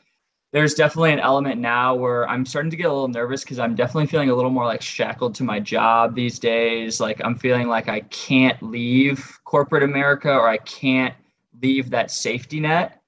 there's 0.51 0.73
definitely 0.73 1.13
an 1.13 1.19
element 1.19 1.61
now 1.61 1.93
where 1.93 2.27
I'm 2.27 2.45
starting 2.45 2.71
to 2.71 2.77
get 2.77 2.87
a 2.87 2.91
little 2.91 3.07
nervous 3.07 3.43
because 3.43 3.59
I'm 3.59 3.75
definitely 3.75 4.07
feeling 4.07 4.31
a 4.31 4.35
little 4.35 4.49
more 4.49 4.65
like 4.65 4.81
shackled 4.81 5.35
to 5.35 5.43
my 5.43 5.59
job 5.59 6.15
these 6.15 6.39
days. 6.39 6.99
Like 6.99 7.21
I'm 7.23 7.35
feeling 7.37 7.67
like 7.67 7.87
I 7.87 7.99
can't 8.01 8.61
leave 8.63 9.37
corporate 9.43 9.83
America 9.83 10.31
or 10.31 10.47
I 10.47 10.57
can't 10.57 11.13
leave 11.61 11.91
that 11.91 12.09
safety 12.09 12.59
net 12.59 13.01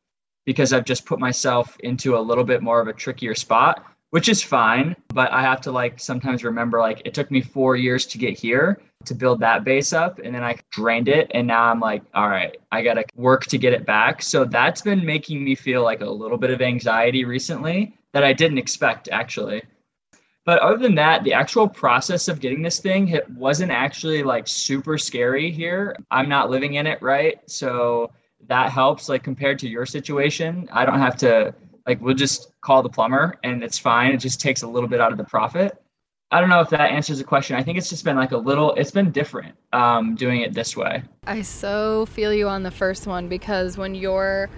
because 0.46 0.72
I've 0.72 0.86
just 0.86 1.06
put 1.06 1.20
myself 1.20 1.78
into 1.80 2.16
a 2.16 2.20
little 2.20 2.44
bit 2.44 2.62
more 2.62 2.80
of 2.80 2.88
a 2.88 2.94
trickier 2.94 3.34
spot, 3.34 3.86
which 4.12 4.30
is 4.30 4.44
fine. 4.44 4.96
But 5.14 5.32
I 5.32 5.42
have 5.42 5.60
to 5.62 5.72
like 5.72 6.00
sometimes 6.00 6.44
remember 6.44 6.80
like 6.80 7.02
it 7.04 7.14
took 7.14 7.32
me 7.32 7.42
four 7.42 7.76
years 7.76 8.06
to 8.08 8.18
get 8.18 8.38
here 8.38 8.80
to 9.06 9.16
build 9.16 9.40
that 9.40 9.64
base 9.64 9.94
up 9.94 10.20
and 10.20 10.36
then 10.36 10.44
I 10.44 10.58
drained 10.70 11.08
it 11.08 11.32
and 11.34 11.48
now 11.48 11.64
I'm 11.64 11.80
like 11.80 12.04
all 12.14 12.30
right 12.30 12.56
I 12.72 12.84
got 12.84 12.94
to 12.94 13.06
work 13.16 13.46
to 13.48 13.58
get 13.58 13.74
it 13.74 13.86
back. 13.86 14.22
So 14.22 14.46
that's 14.46 14.82
been 14.82 15.04
making 15.06 15.44
me 15.44 15.56
feel 15.56 15.82
like 15.82 16.02
a 16.02 16.10
little 16.10 16.38
bit 16.38 16.52
of 16.52 16.62
anxiety 16.62 17.26
recently 17.26 17.98
that 18.14 18.24
I 18.24 18.32
didn't 18.32 18.60
expect 18.60 19.10
actually. 19.12 19.64
But 20.46 20.60
other 20.60 20.78
than 20.78 20.96
that 20.96 21.24
the 21.24 21.34
actual 21.34 21.68
process 21.68 22.28
of 22.28 22.40
getting 22.40 22.62
this 22.62 22.80
thing 22.80 23.08
it 23.08 23.28
wasn't 23.32 23.72
actually 23.72 24.24
like 24.24 24.48
super 24.48 24.98
scary 24.98 25.52
here. 25.52 25.96
I'm 26.12 26.30
not 26.30 26.52
living 26.52 26.76
in 26.76 26.86
it 26.86 27.02
right? 27.02 27.40
So 27.50 28.12
that 28.48 28.72
helps 28.72 29.08
like 29.08 29.24
compared 29.24 29.58
to 29.60 29.70
your 29.70 29.86
situation. 29.86 30.68
I 30.72 30.86
don't 30.86 31.00
have 31.00 31.16
to 31.18 31.56
like 31.88 32.02
we'll 32.02 32.16
just 32.16 32.52
call 32.62 32.82
the 32.82 32.90
plumber 32.90 33.38
and 33.44 33.64
it's 33.64 33.78
fine 33.78 34.12
it 34.12 34.18
just 34.18 34.40
takes 34.40 34.62
a 34.62 34.68
little 34.68 34.90
bit 34.90 35.02
out 35.02 35.12
of 35.12 35.18
the 35.18 35.24
profit 35.24 35.82
I 36.34 36.40
don't 36.40 36.50
know 36.50 36.62
if 36.62 36.70
that 36.70 36.92
answers 36.92 37.18
the 37.18 37.26
question. 37.26 37.58
I 37.58 37.64
think 37.64 37.78
it's 37.78 37.90
just 37.90 38.06
been 38.06 38.16
like 38.16 38.32
a 38.32 38.38
little, 38.38 38.74
it's 38.76 38.92
been 38.92 39.12
different 39.12 39.54
um, 39.74 40.16
doing 40.16 40.40
it 40.40 40.54
this 40.54 40.78
way. 40.78 41.04
I 41.28 41.42
so 41.42 42.06
feel 42.06 42.34
you 42.34 42.48
on 42.48 42.64
the 42.64 42.72
first 42.72 43.06
one 43.06 43.28
because 43.28 43.78
when 43.78 43.96
your 43.96 44.50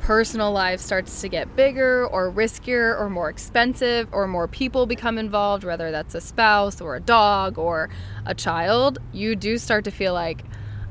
personal 0.00 0.52
life 0.52 0.78
starts 0.78 1.22
to 1.22 1.28
get 1.28 1.56
bigger 1.56 2.06
or 2.08 2.30
riskier 2.30 3.00
or 3.00 3.08
more 3.08 3.30
expensive 3.30 4.08
or 4.12 4.26
more 4.26 4.46
people 4.46 4.84
become 4.84 5.16
involved, 5.16 5.64
whether 5.64 5.90
that's 5.90 6.14
a 6.14 6.20
spouse 6.20 6.82
or 6.82 6.96
a 6.96 7.00
dog 7.00 7.56
or 7.56 7.88
a 8.26 8.34
child, 8.34 8.98
you 9.12 9.34
do 9.34 9.56
start 9.56 9.84
to 9.84 9.90
feel 9.90 10.12
like, 10.12 10.44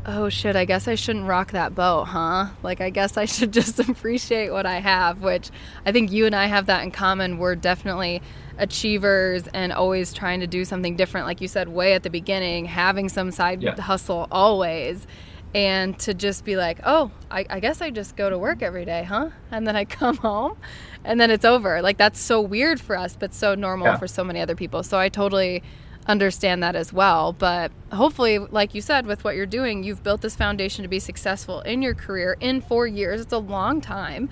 oh 0.06 0.30
shit, 0.30 0.56
I 0.56 0.66
guess 0.66 0.88
I 0.88 0.96
shouldn't 0.96 1.28
rock 1.28 1.52
that 1.52 1.76
boat, 1.76 2.06
huh? 2.06 2.48
Like, 2.64 2.82
I 2.82 2.90
guess 2.90 3.18
I 3.18 3.26
should 3.26 3.52
just 3.60 3.80
appreciate 3.80 4.52
what 4.52 4.66
I 4.66 4.80
have, 4.80 5.22
which 5.22 5.50
I 5.86 5.92
think 5.92 6.12
you 6.12 6.26
and 6.26 6.36
I 6.36 6.46
have 6.48 6.66
that 6.68 6.84
in 6.84 6.92
common. 6.92 7.38
We're 7.38 7.56
definitely 7.56 8.22
achievers 8.58 9.48
and 9.54 9.72
always 9.72 10.14
trying 10.14 10.40
to 10.42 10.48
do 10.48 10.66
something 10.66 10.96
different. 10.96 11.26
Like 11.28 11.42
you 11.42 11.48
said, 11.48 11.70
way 11.70 11.94
at 11.94 12.04
the 12.04 12.10
beginning, 12.10 12.66
having 12.66 13.10
some 13.10 13.32
side 13.32 13.62
Yeah. 13.64 13.80
hustle 13.80 14.28
always. 14.32 15.06
and 15.54 16.00
to 16.00 16.14
just 16.14 16.46
be 16.46 16.56
like, 16.56 16.80
oh, 16.86 17.12
I, 17.30 17.46
I, 17.50 17.60
guess 17.60 17.82
I 17.82 17.90
just 17.90 18.16
go 18.16 18.30
to 18.30 18.38
work 18.40 18.62
every 18.62 18.86
day, 18.86 19.04
huh? 19.04 19.32
And 19.52 19.68
then 19.68 19.76
I 19.76 19.84
come 20.00 20.16
home 20.16 20.56
and 21.04 21.20
then 21.20 21.30
it's 21.30 21.44
over. 21.44 21.82
Like 21.82 21.98
that's 21.98 22.22
so 22.22 22.40
weird 22.40 22.80
for 22.80 22.98
us, 22.98 23.18
but 23.20 23.34
so 23.34 23.54
normal 23.54 23.88
yeah. 23.88 23.98
for 23.98 24.08
so 24.08 24.24
many 24.24 24.40
other 24.40 24.56
people. 24.56 24.82
So 24.82 24.98
I 24.98 25.10
totally 25.10 25.62
understand 26.08 26.64
that 26.64 26.76
as 26.76 26.92
well. 26.92 27.34
But 27.34 27.72
hopefully, 27.92 28.38
like 28.40 28.74
you 28.74 28.82
said, 28.82 29.06
with 29.06 29.24
what 29.24 29.36
you're 29.36 29.46
doing, 29.46 29.84
you've 29.84 30.04
built 30.04 30.22
this 30.22 30.36
foundation 30.36 30.84
to 30.84 30.90
be 30.90 31.00
successful 31.00 31.62
in 31.62 31.82
your 31.82 31.94
career 31.94 32.38
in 32.40 32.62
four 32.62 32.88
years. 32.88 33.22
It's 33.22 33.34
a 33.34 33.38
long 33.38 33.82
time. 33.82 34.30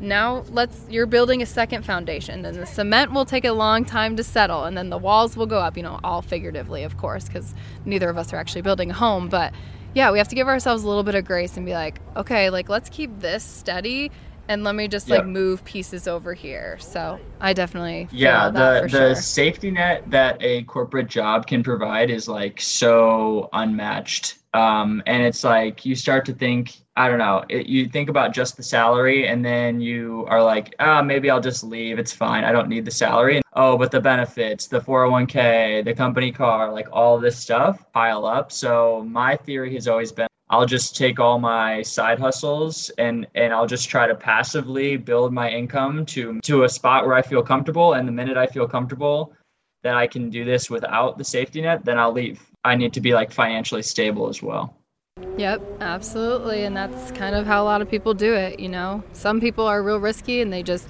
Now 0.00 0.44
let's 0.50 0.84
you're 0.90 1.06
building 1.06 1.42
a 1.42 1.46
second 1.46 1.84
foundation 1.84 2.44
and 2.44 2.56
the 2.56 2.66
cement 2.66 3.12
will 3.12 3.24
take 3.24 3.44
a 3.44 3.52
long 3.52 3.84
time 3.84 4.16
to 4.16 4.24
settle 4.24 4.64
and 4.64 4.76
then 4.76 4.90
the 4.90 4.98
walls 4.98 5.36
will 5.36 5.46
go 5.46 5.60
up, 5.60 5.76
you 5.76 5.84
know, 5.84 6.00
all 6.02 6.22
figuratively 6.22 6.82
of 6.82 6.96
course 6.96 7.28
cuz 7.28 7.54
neither 7.84 8.10
of 8.10 8.18
us 8.18 8.32
are 8.32 8.36
actually 8.36 8.62
building 8.62 8.90
a 8.90 8.94
home, 8.94 9.28
but 9.28 9.52
yeah, 9.94 10.10
we 10.10 10.18
have 10.18 10.26
to 10.26 10.34
give 10.34 10.48
ourselves 10.48 10.82
a 10.82 10.88
little 10.88 11.04
bit 11.04 11.14
of 11.14 11.24
grace 11.24 11.56
and 11.56 11.64
be 11.64 11.72
like, 11.72 12.00
okay, 12.16 12.50
like 12.50 12.68
let's 12.68 12.88
keep 12.88 13.20
this 13.20 13.44
steady 13.44 14.10
and 14.48 14.64
let 14.64 14.74
me 14.74 14.88
just 14.88 15.08
like 15.08 15.26
move 15.26 15.64
pieces 15.64 16.08
over 16.08 16.34
here. 16.34 16.78
So 16.80 17.18
I 17.40 17.52
definitely 17.52 18.08
yeah 18.10 18.50
the 18.50 18.82
the 18.82 18.88
sure. 18.88 19.14
safety 19.14 19.70
net 19.70 20.10
that 20.10 20.36
a 20.40 20.64
corporate 20.64 21.08
job 21.08 21.46
can 21.46 21.62
provide 21.62 22.10
is 22.10 22.28
like 22.28 22.60
so 22.60 23.48
unmatched. 23.52 24.38
Um, 24.54 25.02
and 25.06 25.22
it's 25.22 25.44
like 25.44 25.86
you 25.86 25.94
start 25.94 26.26
to 26.26 26.34
think 26.34 26.82
I 26.94 27.08
don't 27.08 27.18
know. 27.18 27.42
It, 27.48 27.66
you 27.66 27.88
think 27.88 28.10
about 28.10 28.34
just 28.34 28.58
the 28.58 28.62
salary, 28.62 29.26
and 29.26 29.42
then 29.42 29.80
you 29.80 30.26
are 30.28 30.42
like, 30.42 30.74
ah, 30.78 30.98
oh, 30.98 31.02
maybe 31.02 31.30
I'll 31.30 31.40
just 31.40 31.64
leave. 31.64 31.98
It's 31.98 32.12
fine. 32.12 32.44
I 32.44 32.52
don't 32.52 32.68
need 32.68 32.84
the 32.84 32.90
salary. 32.90 33.36
And, 33.36 33.44
oh, 33.54 33.78
but 33.78 33.90
the 33.90 34.00
benefits, 34.00 34.66
the 34.66 34.78
401k, 34.78 35.86
the 35.86 35.94
company 35.94 36.30
car, 36.30 36.70
like 36.70 36.88
all 36.92 37.18
this 37.18 37.38
stuff 37.38 37.90
pile 37.92 38.26
up. 38.26 38.52
So 38.52 39.06
my 39.08 39.36
theory 39.36 39.72
has 39.74 39.88
always 39.88 40.12
been 40.12 40.26
I'll 40.52 40.66
just 40.66 40.94
take 40.94 41.18
all 41.18 41.38
my 41.38 41.80
side 41.80 42.18
hustles 42.18 42.90
and 42.98 43.26
and 43.34 43.54
I'll 43.54 43.66
just 43.66 43.88
try 43.88 44.06
to 44.06 44.14
passively 44.14 44.98
build 44.98 45.32
my 45.32 45.48
income 45.48 46.04
to 46.06 46.40
to 46.42 46.64
a 46.64 46.68
spot 46.68 47.06
where 47.06 47.14
I 47.14 47.22
feel 47.22 47.42
comfortable 47.42 47.94
and 47.94 48.06
the 48.06 48.12
minute 48.12 48.36
I 48.36 48.46
feel 48.46 48.68
comfortable 48.68 49.32
that 49.82 49.96
I 49.96 50.06
can 50.06 50.28
do 50.28 50.44
this 50.44 50.68
without 50.68 51.16
the 51.16 51.24
safety 51.24 51.62
net 51.62 51.86
then 51.86 51.98
I'll 51.98 52.12
leave. 52.12 52.38
I 52.64 52.76
need 52.76 52.92
to 52.92 53.00
be 53.00 53.14
like 53.14 53.32
financially 53.32 53.82
stable 53.82 54.28
as 54.28 54.42
well. 54.42 54.76
Yep, 55.38 55.62
absolutely 55.80 56.64
and 56.64 56.76
that's 56.76 57.10
kind 57.12 57.34
of 57.34 57.46
how 57.46 57.62
a 57.62 57.64
lot 57.64 57.80
of 57.80 57.88
people 57.88 58.12
do 58.12 58.34
it, 58.34 58.60
you 58.60 58.68
know. 58.68 59.02
Some 59.14 59.40
people 59.40 59.66
are 59.66 59.82
real 59.82 60.00
risky 60.00 60.42
and 60.42 60.52
they 60.52 60.62
just 60.62 60.86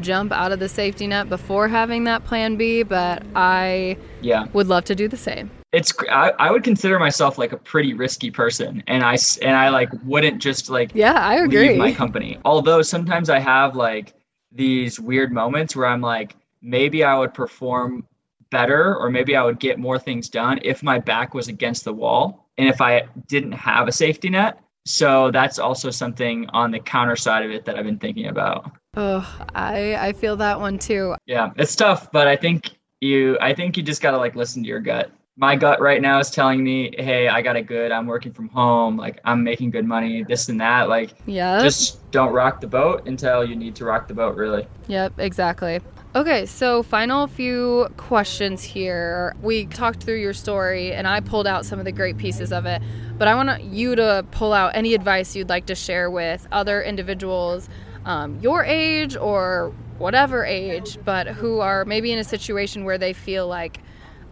jump 0.00 0.32
out 0.32 0.52
of 0.52 0.58
the 0.58 0.68
safety 0.68 1.06
net 1.06 1.30
before 1.30 1.66
having 1.66 2.04
that 2.04 2.26
plan 2.26 2.56
B, 2.56 2.82
but 2.82 3.22
I 3.34 3.96
yeah 4.20 4.48
would 4.52 4.66
love 4.66 4.84
to 4.84 4.94
do 4.94 5.08
the 5.08 5.16
same 5.16 5.50
it's 5.72 5.92
I, 6.10 6.32
I 6.38 6.50
would 6.50 6.64
consider 6.64 6.98
myself 6.98 7.36
like 7.36 7.52
a 7.52 7.56
pretty 7.56 7.92
risky 7.94 8.30
person 8.30 8.82
and 8.86 9.04
i 9.04 9.16
and 9.42 9.54
i 9.54 9.68
like 9.68 9.90
wouldn't 10.04 10.40
just 10.40 10.70
like 10.70 10.92
yeah 10.94 11.26
i 11.26 11.36
agree. 11.36 11.70
leave 11.70 11.78
my 11.78 11.92
company. 11.92 12.38
Although 12.44 12.82
sometimes 12.82 13.28
i 13.28 13.38
have 13.38 13.76
like 13.76 14.14
these 14.52 14.98
weird 14.98 15.32
moments 15.32 15.76
where 15.76 15.86
i'm 15.86 16.00
like 16.00 16.36
maybe 16.62 17.04
i 17.04 17.16
would 17.16 17.34
perform 17.34 18.06
better 18.50 18.96
or 18.96 19.10
maybe 19.10 19.36
i 19.36 19.44
would 19.44 19.58
get 19.58 19.78
more 19.78 19.98
things 19.98 20.28
done 20.30 20.58
if 20.62 20.82
my 20.82 20.98
back 20.98 21.34
was 21.34 21.48
against 21.48 21.84
the 21.84 21.92
wall 21.92 22.48
and 22.56 22.66
if 22.66 22.80
i 22.80 23.02
didn't 23.26 23.52
have 23.52 23.88
a 23.88 23.92
safety 23.92 24.28
net. 24.30 24.60
So 24.86 25.30
that's 25.30 25.58
also 25.58 25.90
something 25.90 26.46
on 26.54 26.70
the 26.70 26.78
counter 26.80 27.14
side 27.14 27.44
of 27.44 27.50
it 27.50 27.66
that 27.66 27.78
i've 27.78 27.84
been 27.84 27.98
thinking 27.98 28.28
about. 28.28 28.70
Oh 28.96 29.22
i 29.54 29.96
i 29.96 30.12
feel 30.14 30.36
that 30.36 30.58
one 30.58 30.78
too. 30.78 31.14
Yeah 31.26 31.50
it's 31.56 31.76
tough 31.76 32.10
but 32.10 32.26
i 32.26 32.36
think 32.36 32.70
you 33.02 33.36
i 33.42 33.52
think 33.52 33.76
you 33.76 33.82
just 33.82 34.00
got 34.00 34.12
to 34.12 34.16
like 34.16 34.34
listen 34.34 34.62
to 34.62 34.68
your 34.68 34.80
gut 34.80 35.12
my 35.38 35.54
gut 35.54 35.80
right 35.80 36.02
now 36.02 36.18
is 36.18 36.30
telling 36.30 36.64
me, 36.64 36.92
hey, 36.98 37.28
I 37.28 37.42
got 37.42 37.54
it 37.54 37.62
good. 37.66 37.92
I'm 37.92 38.06
working 38.06 38.32
from 38.32 38.48
home. 38.48 38.96
Like 38.96 39.20
I'm 39.24 39.44
making 39.44 39.70
good 39.70 39.84
money, 39.84 40.24
this 40.24 40.48
and 40.48 40.60
that. 40.60 40.88
Like, 40.88 41.14
yeah, 41.26 41.62
just 41.62 42.10
don't 42.10 42.32
rock 42.32 42.60
the 42.60 42.66
boat 42.66 43.06
until 43.06 43.44
you 43.44 43.54
need 43.54 43.76
to 43.76 43.84
rock 43.84 44.08
the 44.08 44.14
boat, 44.14 44.36
really. 44.36 44.66
Yep, 44.88 45.14
exactly. 45.18 45.80
Okay, 46.16 46.44
so 46.44 46.82
final 46.82 47.28
few 47.28 47.86
questions 47.96 48.64
here. 48.64 49.36
We 49.40 49.66
talked 49.66 50.02
through 50.02 50.20
your 50.20 50.32
story 50.32 50.92
and 50.92 51.06
I 51.06 51.20
pulled 51.20 51.46
out 51.46 51.64
some 51.64 51.78
of 51.78 51.84
the 51.84 51.92
great 51.92 52.18
pieces 52.18 52.50
of 52.50 52.66
it, 52.66 52.82
but 53.16 53.28
I 53.28 53.34
want 53.36 53.62
you 53.62 53.94
to 53.94 54.26
pull 54.32 54.52
out 54.52 54.74
any 54.74 54.94
advice 54.94 55.36
you'd 55.36 55.48
like 55.48 55.66
to 55.66 55.76
share 55.76 56.10
with 56.10 56.48
other 56.50 56.82
individuals 56.82 57.68
um, 58.06 58.40
your 58.40 58.64
age 58.64 59.16
or 59.16 59.72
whatever 59.98 60.44
age, 60.44 60.98
but 61.04 61.28
who 61.28 61.60
are 61.60 61.84
maybe 61.84 62.10
in 62.10 62.18
a 62.18 62.24
situation 62.24 62.84
where 62.84 62.98
they 62.98 63.12
feel 63.12 63.46
like, 63.46 63.80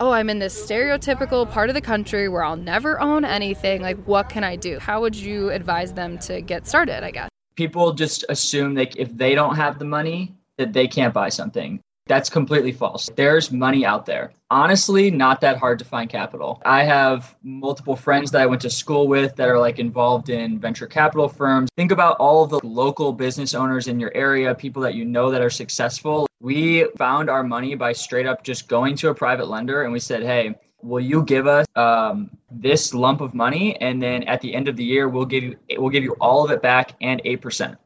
oh, 0.00 0.10
I'm 0.10 0.28
in 0.28 0.38
this 0.38 0.66
stereotypical 0.66 1.50
part 1.50 1.70
of 1.70 1.74
the 1.74 1.80
country 1.80 2.28
where 2.28 2.44
I'll 2.44 2.56
never 2.56 3.00
own 3.00 3.24
anything. 3.24 3.82
Like, 3.82 3.98
what 4.04 4.28
can 4.28 4.44
I 4.44 4.56
do? 4.56 4.78
How 4.78 5.00
would 5.00 5.14
you 5.14 5.50
advise 5.50 5.92
them 5.92 6.18
to 6.20 6.40
get 6.40 6.66
started, 6.66 7.04
I 7.04 7.10
guess? 7.10 7.28
People 7.54 7.92
just 7.92 8.24
assume 8.28 8.74
that 8.74 8.96
if 8.96 9.16
they 9.16 9.34
don't 9.34 9.56
have 9.56 9.78
the 9.78 9.84
money, 9.84 10.34
that 10.58 10.72
they 10.72 10.86
can't 10.86 11.14
buy 11.14 11.28
something. 11.28 11.80
That's 12.08 12.30
completely 12.30 12.70
false. 12.70 13.10
There's 13.16 13.50
money 13.50 13.84
out 13.84 14.06
there. 14.06 14.32
Honestly, 14.48 15.10
not 15.10 15.40
that 15.40 15.58
hard 15.58 15.78
to 15.80 15.84
find 15.84 16.08
capital. 16.08 16.62
I 16.64 16.84
have 16.84 17.34
multiple 17.42 17.96
friends 17.96 18.30
that 18.30 18.42
I 18.42 18.46
went 18.46 18.62
to 18.62 18.70
school 18.70 19.08
with 19.08 19.34
that 19.36 19.48
are 19.48 19.58
like 19.58 19.80
involved 19.80 20.28
in 20.28 20.60
venture 20.60 20.86
capital 20.86 21.28
firms. 21.28 21.68
Think 21.76 21.90
about 21.90 22.16
all 22.18 22.46
the 22.46 22.60
local 22.62 23.12
business 23.12 23.54
owners 23.54 23.88
in 23.88 23.98
your 23.98 24.12
area, 24.14 24.54
people 24.54 24.82
that 24.82 24.94
you 24.94 25.04
know 25.04 25.32
that 25.32 25.42
are 25.42 25.50
successful. 25.50 26.25
We 26.40 26.86
found 26.96 27.30
our 27.30 27.42
money 27.42 27.74
by 27.74 27.92
straight 27.92 28.26
up 28.26 28.44
just 28.44 28.68
going 28.68 28.96
to 28.96 29.08
a 29.08 29.14
private 29.14 29.48
lender 29.48 29.82
and 29.82 29.92
we 29.92 30.00
said, 30.00 30.22
hey, 30.22 30.54
will 30.82 31.00
you 31.00 31.22
give 31.22 31.46
us 31.46 31.66
um, 31.76 32.30
this 32.50 32.92
lump 32.92 33.20
of 33.20 33.34
money? 33.34 33.76
And 33.80 34.02
then 34.02 34.22
at 34.24 34.40
the 34.40 34.54
end 34.54 34.68
of 34.68 34.76
the 34.76 34.84
year 34.84 35.08
we'll 35.08 35.24
give 35.24 35.42
you 35.42 35.56
we'll 35.78 35.90
give 35.90 36.04
you 36.04 36.14
all 36.20 36.44
of 36.44 36.50
it 36.50 36.62
back 36.62 36.92
and 37.00 37.22
8% 37.24 37.76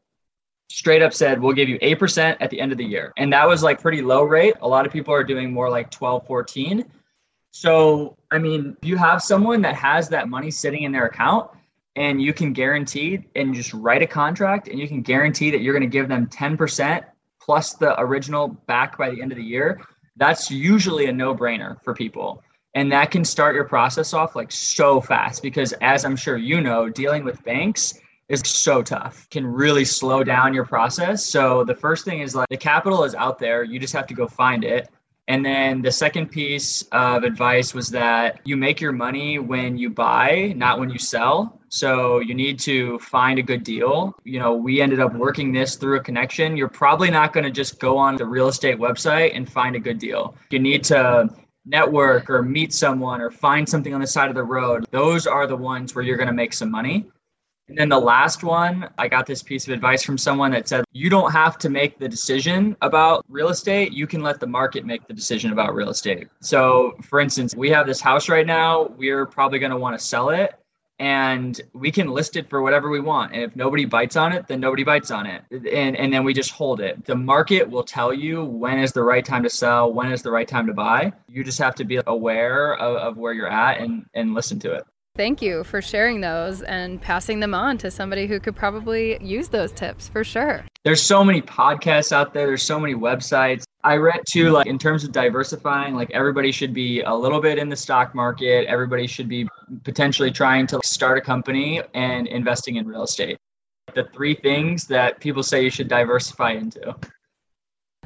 straight 0.69 1.01
up 1.01 1.13
said 1.13 1.41
we'll 1.41 1.53
give 1.53 1.67
you 1.67 1.77
8% 1.79 2.37
at 2.39 2.49
the 2.49 2.59
end 2.59 2.71
of 2.71 2.77
the 2.77 2.85
year. 2.85 3.13
And 3.17 3.31
that 3.33 3.47
was 3.47 3.61
like 3.61 3.81
pretty 3.81 4.01
low 4.01 4.23
rate. 4.23 4.55
A 4.61 4.67
lot 4.67 4.85
of 4.85 4.91
people 4.91 5.13
are 5.13 5.23
doing 5.23 5.51
more 5.51 5.69
like 5.69 5.91
12 5.91 6.25
14 6.27 6.85
so 7.51 8.15
i 8.31 8.37
mean 8.37 8.75
you 8.81 8.97
have 8.97 9.21
someone 9.21 9.61
that 9.61 9.75
has 9.75 10.09
that 10.09 10.29
money 10.29 10.49
sitting 10.49 10.83
in 10.83 10.91
their 10.91 11.05
account 11.05 11.51
and 11.97 12.21
you 12.21 12.33
can 12.33 12.53
guarantee 12.53 13.19
and 13.35 13.53
just 13.53 13.73
write 13.73 14.01
a 14.01 14.07
contract 14.07 14.69
and 14.69 14.79
you 14.79 14.87
can 14.87 15.01
guarantee 15.01 15.51
that 15.51 15.61
you're 15.61 15.73
going 15.73 15.83
to 15.83 15.91
give 15.91 16.07
them 16.07 16.25
10% 16.27 17.03
plus 17.43 17.73
the 17.73 17.99
original 17.99 18.47
back 18.67 18.97
by 18.97 19.09
the 19.09 19.21
end 19.21 19.31
of 19.31 19.37
the 19.37 19.43
year 19.43 19.81
that's 20.17 20.51
usually 20.51 21.07
a 21.07 21.11
no-brainer 21.11 21.81
for 21.83 21.93
people. 21.93 22.43
And 22.75 22.91
that 22.91 23.11
can 23.11 23.25
start 23.25 23.55
your 23.55 23.63
process 23.63 24.13
off 24.13 24.35
like 24.35 24.51
so 24.51 25.01
fast 25.01 25.41
because 25.41 25.73
as 25.81 26.05
i'm 26.05 26.15
sure 26.15 26.37
you 26.37 26.61
know 26.61 26.87
dealing 26.87 27.25
with 27.25 27.43
banks 27.43 27.99
is 28.29 28.41
so 28.45 28.81
tough 28.81 29.27
can 29.29 29.45
really 29.45 29.83
slow 29.83 30.23
down 30.23 30.53
your 30.53 30.65
process. 30.65 31.25
So 31.25 31.65
the 31.65 31.75
first 31.75 32.05
thing 32.05 32.21
is 32.21 32.33
like 32.33 32.47
the 32.49 32.55
capital 32.55 33.03
is 33.03 33.13
out 33.13 33.39
there. 33.39 33.63
You 33.63 33.77
just 33.77 33.93
have 33.93 34.07
to 34.07 34.13
go 34.13 34.25
find 34.25 34.63
it 34.63 34.87
and 35.31 35.45
then 35.45 35.81
the 35.81 35.91
second 35.91 36.27
piece 36.27 36.83
of 36.91 37.23
advice 37.23 37.73
was 37.73 37.87
that 37.89 38.41
you 38.43 38.57
make 38.57 38.81
your 38.81 38.91
money 38.91 39.39
when 39.39 39.77
you 39.77 39.89
buy 39.89 40.53
not 40.57 40.77
when 40.77 40.89
you 40.89 40.99
sell. 40.99 41.57
So 41.69 42.19
you 42.19 42.33
need 42.33 42.59
to 42.71 42.99
find 42.99 43.39
a 43.39 43.41
good 43.41 43.63
deal. 43.63 44.13
You 44.25 44.39
know 44.39 44.53
we 44.53 44.81
ended 44.81 44.99
up 44.99 45.13
working 45.15 45.53
this 45.53 45.77
through 45.77 45.95
a 45.99 46.03
connection. 46.03 46.57
You're 46.57 46.75
probably 46.83 47.09
not 47.09 47.31
going 47.31 47.45
to 47.45 47.51
just 47.61 47.79
go 47.79 47.97
on 47.97 48.17
the 48.17 48.25
real 48.25 48.49
estate 48.49 48.77
website 48.77 49.31
and 49.33 49.49
find 49.49 49.73
a 49.77 49.79
good 49.79 49.99
deal. 49.99 50.35
You 50.49 50.59
need 50.59 50.83
to 50.85 51.29
network 51.65 52.29
or 52.29 52.41
meet 52.43 52.73
someone 52.73 53.21
or 53.21 53.31
find 53.31 53.69
something 53.69 53.93
on 53.93 54.01
the 54.01 54.07
side 54.07 54.27
of 54.27 54.35
the 54.35 54.43
road. 54.43 54.85
Those 54.91 55.27
are 55.27 55.47
the 55.47 55.55
ones 55.55 55.95
where 55.95 56.03
you're 56.03 56.17
going 56.17 56.27
to 56.27 56.33
make 56.33 56.51
some 56.51 56.69
money 56.69 57.05
and 57.71 57.77
then 57.77 57.87
the 57.87 57.99
last 57.99 58.43
one, 58.43 58.89
I 58.97 59.07
got 59.07 59.25
this 59.25 59.41
piece 59.41 59.65
of 59.65 59.73
advice 59.73 60.03
from 60.03 60.17
someone 60.17 60.51
that 60.51 60.67
said, 60.67 60.83
you 60.91 61.09
don't 61.09 61.31
have 61.31 61.57
to 61.59 61.69
make 61.69 61.99
the 61.99 62.09
decision 62.09 62.75
about 62.81 63.23
real 63.29 63.47
estate. 63.47 63.93
You 63.93 64.07
can 64.07 64.21
let 64.21 64.41
the 64.41 64.47
market 64.47 64.85
make 64.85 65.07
the 65.07 65.13
decision 65.13 65.53
about 65.53 65.73
real 65.73 65.89
estate. 65.89 66.27
So, 66.41 66.97
for 67.01 67.21
instance, 67.21 67.55
we 67.55 67.69
have 67.69 67.87
this 67.87 68.01
house 68.01 68.27
right 68.27 68.45
now. 68.45 68.87
We're 68.97 69.25
probably 69.25 69.57
going 69.57 69.71
to 69.71 69.77
want 69.77 69.97
to 69.97 70.05
sell 70.05 70.31
it 70.31 70.55
and 70.99 71.61
we 71.73 71.91
can 71.91 72.09
list 72.09 72.35
it 72.35 72.49
for 72.49 72.61
whatever 72.61 72.89
we 72.89 72.99
want. 72.99 73.31
And 73.33 73.41
if 73.41 73.55
nobody 73.55 73.85
bites 73.85 74.17
on 74.17 74.33
it, 74.33 74.47
then 74.47 74.59
nobody 74.59 74.83
bites 74.83 75.09
on 75.09 75.25
it. 75.25 75.41
And, 75.49 75.95
and 75.95 76.11
then 76.11 76.25
we 76.25 76.33
just 76.33 76.51
hold 76.51 76.81
it. 76.81 77.05
The 77.05 77.15
market 77.15 77.69
will 77.69 77.83
tell 77.83 78.13
you 78.13 78.43
when 78.43 78.79
is 78.79 78.91
the 78.91 79.01
right 79.01 79.23
time 79.23 79.43
to 79.43 79.49
sell, 79.49 79.93
when 79.93 80.11
is 80.11 80.21
the 80.21 80.29
right 80.29 80.47
time 80.47 80.67
to 80.67 80.73
buy. 80.73 81.13
You 81.29 81.45
just 81.45 81.57
have 81.59 81.75
to 81.75 81.85
be 81.85 82.01
aware 82.05 82.75
of, 82.75 82.97
of 82.97 83.17
where 83.17 83.31
you're 83.31 83.49
at 83.49 83.79
and, 83.79 84.05
and 84.13 84.33
listen 84.33 84.59
to 84.59 84.73
it. 84.73 84.83
Thank 85.21 85.39
you 85.39 85.63
for 85.63 85.83
sharing 85.83 86.21
those 86.21 86.63
and 86.63 86.99
passing 86.99 87.41
them 87.41 87.53
on 87.53 87.77
to 87.77 87.91
somebody 87.91 88.25
who 88.25 88.39
could 88.39 88.55
probably 88.55 89.23
use 89.23 89.49
those 89.49 89.71
tips 89.71 90.09
for 90.09 90.23
sure. 90.23 90.65
There's 90.83 91.03
so 91.03 91.23
many 91.23 91.43
podcasts 91.43 92.11
out 92.11 92.33
there, 92.33 92.47
there's 92.47 92.63
so 92.63 92.79
many 92.79 92.95
websites. 92.95 93.61
I 93.83 93.97
read 93.97 94.21
too, 94.27 94.49
like 94.49 94.65
in 94.65 94.79
terms 94.79 95.03
of 95.03 95.11
diversifying, 95.11 95.93
like 95.93 96.09
everybody 96.09 96.51
should 96.51 96.73
be 96.73 97.01
a 97.01 97.13
little 97.13 97.39
bit 97.39 97.59
in 97.59 97.69
the 97.69 97.75
stock 97.75 98.15
market. 98.15 98.65
Everybody 98.65 99.05
should 99.05 99.29
be 99.29 99.47
potentially 99.83 100.31
trying 100.31 100.65
to 100.65 100.79
start 100.83 101.19
a 101.19 101.21
company 101.21 101.83
and 101.93 102.25
investing 102.25 102.77
in 102.77 102.87
real 102.87 103.03
estate. 103.03 103.37
The 103.93 104.05
three 104.15 104.33
things 104.33 104.87
that 104.87 105.19
people 105.19 105.43
say 105.43 105.63
you 105.63 105.69
should 105.69 105.87
diversify 105.87 106.53
into. 106.53 106.95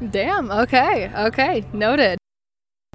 Damn. 0.10 0.52
Okay. 0.52 1.10
Okay. 1.16 1.64
Noted. 1.72 2.18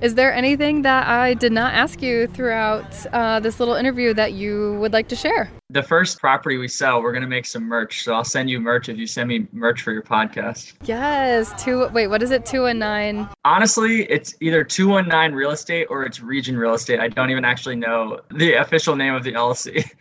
Is 0.01 0.15
there 0.15 0.33
anything 0.33 0.81
that 0.83 1.07
I 1.09 1.35
did 1.35 1.53
not 1.53 1.75
ask 1.75 2.01
you 2.01 2.27
throughout 2.27 3.05
uh, 3.13 3.39
this 3.39 3.61
little 3.61 3.75
interview 3.75 4.15
that 4.15 4.33
you 4.33 4.79
would 4.81 4.95
like 4.95 5.09
to 5.09 5.17
share? 5.17 5.51
The 5.69 5.83
first 5.83 6.19
property 6.19 6.57
we 6.57 6.69
sell, 6.69 7.03
we're 7.03 7.13
gonna 7.13 7.27
make 7.27 7.45
some 7.45 7.65
merch. 7.65 8.03
So 8.03 8.15
I'll 8.15 8.25
send 8.25 8.49
you 8.49 8.61
merch 8.61 8.89
if 8.89 8.97
you 8.97 9.07
send 9.07 9.29
me 9.29 9.47
merch 9.53 9.83
for 9.83 9.93
your 9.93 10.03
podcast. 10.03 10.73
Yes. 10.85 11.53
Two. 11.63 11.89
Wait, 11.89 12.07
what 12.07 12.23
is 12.23 12.31
it? 12.31 12.47
219? 12.47 13.29
Honestly, 13.45 14.11
it's 14.11 14.35
either 14.41 14.65
219 14.65 15.37
Real 15.37 15.51
Estate 15.51 15.87
or 15.91 16.05
it's 16.05 16.21
Region 16.21 16.57
Real 16.57 16.73
Estate. 16.73 16.99
I 16.99 17.09
don't 17.09 17.31
even 17.31 17.45
actually 17.45 17.77
know 17.77 18.21
the 18.31 18.55
official 18.55 18.97
name 18.97 19.15
of 19.15 19.23
the 19.23 19.33
LLC. 19.33 19.85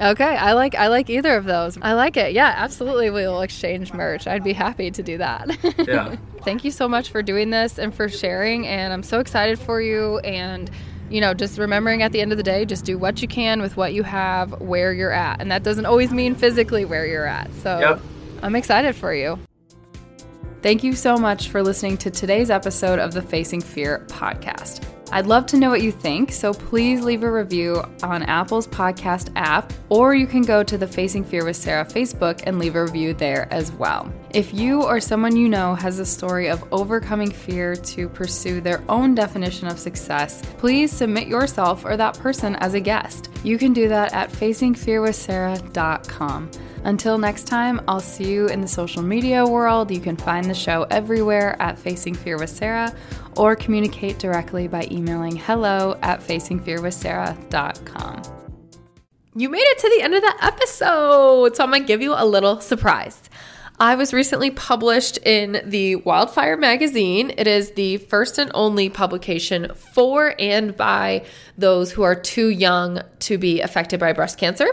Okay, 0.00 0.24
I 0.24 0.52
like 0.54 0.74
I 0.74 0.86
like 0.88 1.10
either 1.10 1.36
of 1.36 1.44
those. 1.44 1.76
I 1.82 1.92
like 1.92 2.16
it. 2.16 2.32
Yeah, 2.32 2.54
absolutely. 2.56 3.10
We'll 3.10 3.42
exchange 3.42 3.92
merch. 3.92 4.26
I'd 4.26 4.42
be 4.42 4.54
happy 4.54 4.90
to 4.90 5.02
do 5.02 5.18
that. 5.18 5.50
Yeah. 5.86 6.16
Thank 6.42 6.64
you 6.64 6.70
so 6.70 6.88
much 6.88 7.10
for 7.10 7.22
doing 7.22 7.50
this 7.50 7.78
and 7.78 7.94
for 7.94 8.08
sharing. 8.08 8.66
And 8.66 8.92
I'm 8.94 9.02
so 9.02 9.18
excited 9.20 9.58
for 9.58 9.80
you. 9.82 10.18
And 10.20 10.70
you 11.10 11.20
know, 11.20 11.34
just 11.34 11.58
remembering 11.58 12.02
at 12.02 12.12
the 12.12 12.20
end 12.20 12.32
of 12.32 12.38
the 12.38 12.44
day, 12.44 12.64
just 12.64 12.84
do 12.84 12.96
what 12.96 13.20
you 13.20 13.28
can 13.28 13.60
with 13.60 13.76
what 13.76 13.92
you 13.92 14.02
have, 14.04 14.58
where 14.60 14.92
you're 14.92 15.10
at, 15.10 15.40
and 15.40 15.50
that 15.50 15.64
doesn't 15.64 15.84
always 15.86 16.12
mean 16.12 16.34
physically 16.34 16.84
where 16.84 17.04
you're 17.06 17.26
at. 17.26 17.52
So 17.56 17.78
Yep. 17.80 18.00
I'm 18.42 18.54
excited 18.56 18.94
for 18.94 19.12
you. 19.12 19.38
Thank 20.62 20.84
you 20.84 20.92
so 20.94 21.16
much 21.16 21.48
for 21.48 21.62
listening 21.62 21.96
to 21.98 22.10
today's 22.10 22.50
episode 22.50 22.98
of 22.98 23.12
the 23.12 23.22
Facing 23.22 23.60
Fear 23.60 24.06
podcast. 24.08 24.84
I'd 25.12 25.26
love 25.26 25.46
to 25.46 25.56
know 25.56 25.70
what 25.70 25.82
you 25.82 25.90
think, 25.90 26.30
so 26.30 26.54
please 26.54 27.02
leave 27.02 27.24
a 27.24 27.30
review 27.30 27.82
on 28.02 28.22
Apple's 28.22 28.68
podcast 28.68 29.30
app, 29.34 29.72
or 29.88 30.14
you 30.14 30.26
can 30.26 30.42
go 30.42 30.62
to 30.62 30.78
the 30.78 30.86
Facing 30.86 31.24
Fear 31.24 31.44
with 31.44 31.56
Sarah 31.56 31.84
Facebook 31.84 32.44
and 32.46 32.60
leave 32.60 32.76
a 32.76 32.84
review 32.84 33.14
there 33.14 33.52
as 33.52 33.72
well. 33.72 34.12
If 34.30 34.54
you 34.54 34.84
or 34.84 35.00
someone 35.00 35.34
you 35.36 35.48
know 35.48 35.74
has 35.74 35.98
a 35.98 36.06
story 36.06 36.48
of 36.48 36.62
overcoming 36.72 37.32
fear 37.32 37.74
to 37.74 38.08
pursue 38.08 38.60
their 38.60 38.84
own 38.88 39.16
definition 39.16 39.66
of 39.66 39.80
success, 39.80 40.42
please 40.58 40.92
submit 40.92 41.26
yourself 41.26 41.84
or 41.84 41.96
that 41.96 42.16
person 42.18 42.54
as 42.56 42.74
a 42.74 42.80
guest. 42.80 43.30
You 43.42 43.56
can 43.58 43.72
do 43.72 43.88
that 43.88 44.12
at 44.12 44.30
facingfearwithsarah.com. 44.30 46.50
Until 46.84 47.18
next 47.18 47.44
time, 47.44 47.82
I'll 47.88 48.00
see 48.00 48.32
you 48.32 48.46
in 48.46 48.62
the 48.62 48.68
social 48.68 49.02
media 49.02 49.46
world. 49.46 49.90
You 49.90 50.00
can 50.00 50.16
find 50.16 50.46
the 50.46 50.54
show 50.54 50.86
everywhere 50.90 51.60
at 51.60 51.78
Facing 51.78 52.14
Fear 52.14 52.38
with 52.38 52.48
Sarah 52.48 52.94
or 53.40 53.56
communicate 53.56 54.18
directly 54.18 54.68
by 54.68 54.86
emailing 54.90 55.34
hello 55.34 55.98
at 56.02 56.20
facingfearwithsarah.com. 56.20 58.22
You 59.34 59.48
made 59.48 59.60
it 59.60 59.78
to 59.78 59.90
the 59.96 60.02
end 60.02 60.12
of 60.12 60.20
the 60.20 60.34
episode, 60.42 61.56
so 61.56 61.64
I'm 61.64 61.70
gonna 61.70 61.84
give 61.84 62.02
you 62.02 62.12
a 62.14 62.26
little 62.26 62.60
surprise. 62.60 63.22
I 63.78 63.94
was 63.94 64.12
recently 64.12 64.50
published 64.50 65.16
in 65.24 65.62
the 65.64 65.96
Wildfire 65.96 66.58
magazine. 66.58 67.32
It 67.38 67.46
is 67.46 67.70
the 67.70 67.96
first 67.96 68.36
and 68.36 68.50
only 68.52 68.90
publication 68.90 69.72
for 69.74 70.34
and 70.38 70.76
by 70.76 71.24
those 71.56 71.92
who 71.92 72.02
are 72.02 72.14
too 72.14 72.50
young 72.50 73.00
to 73.20 73.38
be 73.38 73.62
affected 73.62 73.98
by 73.98 74.12
breast 74.12 74.36
cancer. 74.36 74.68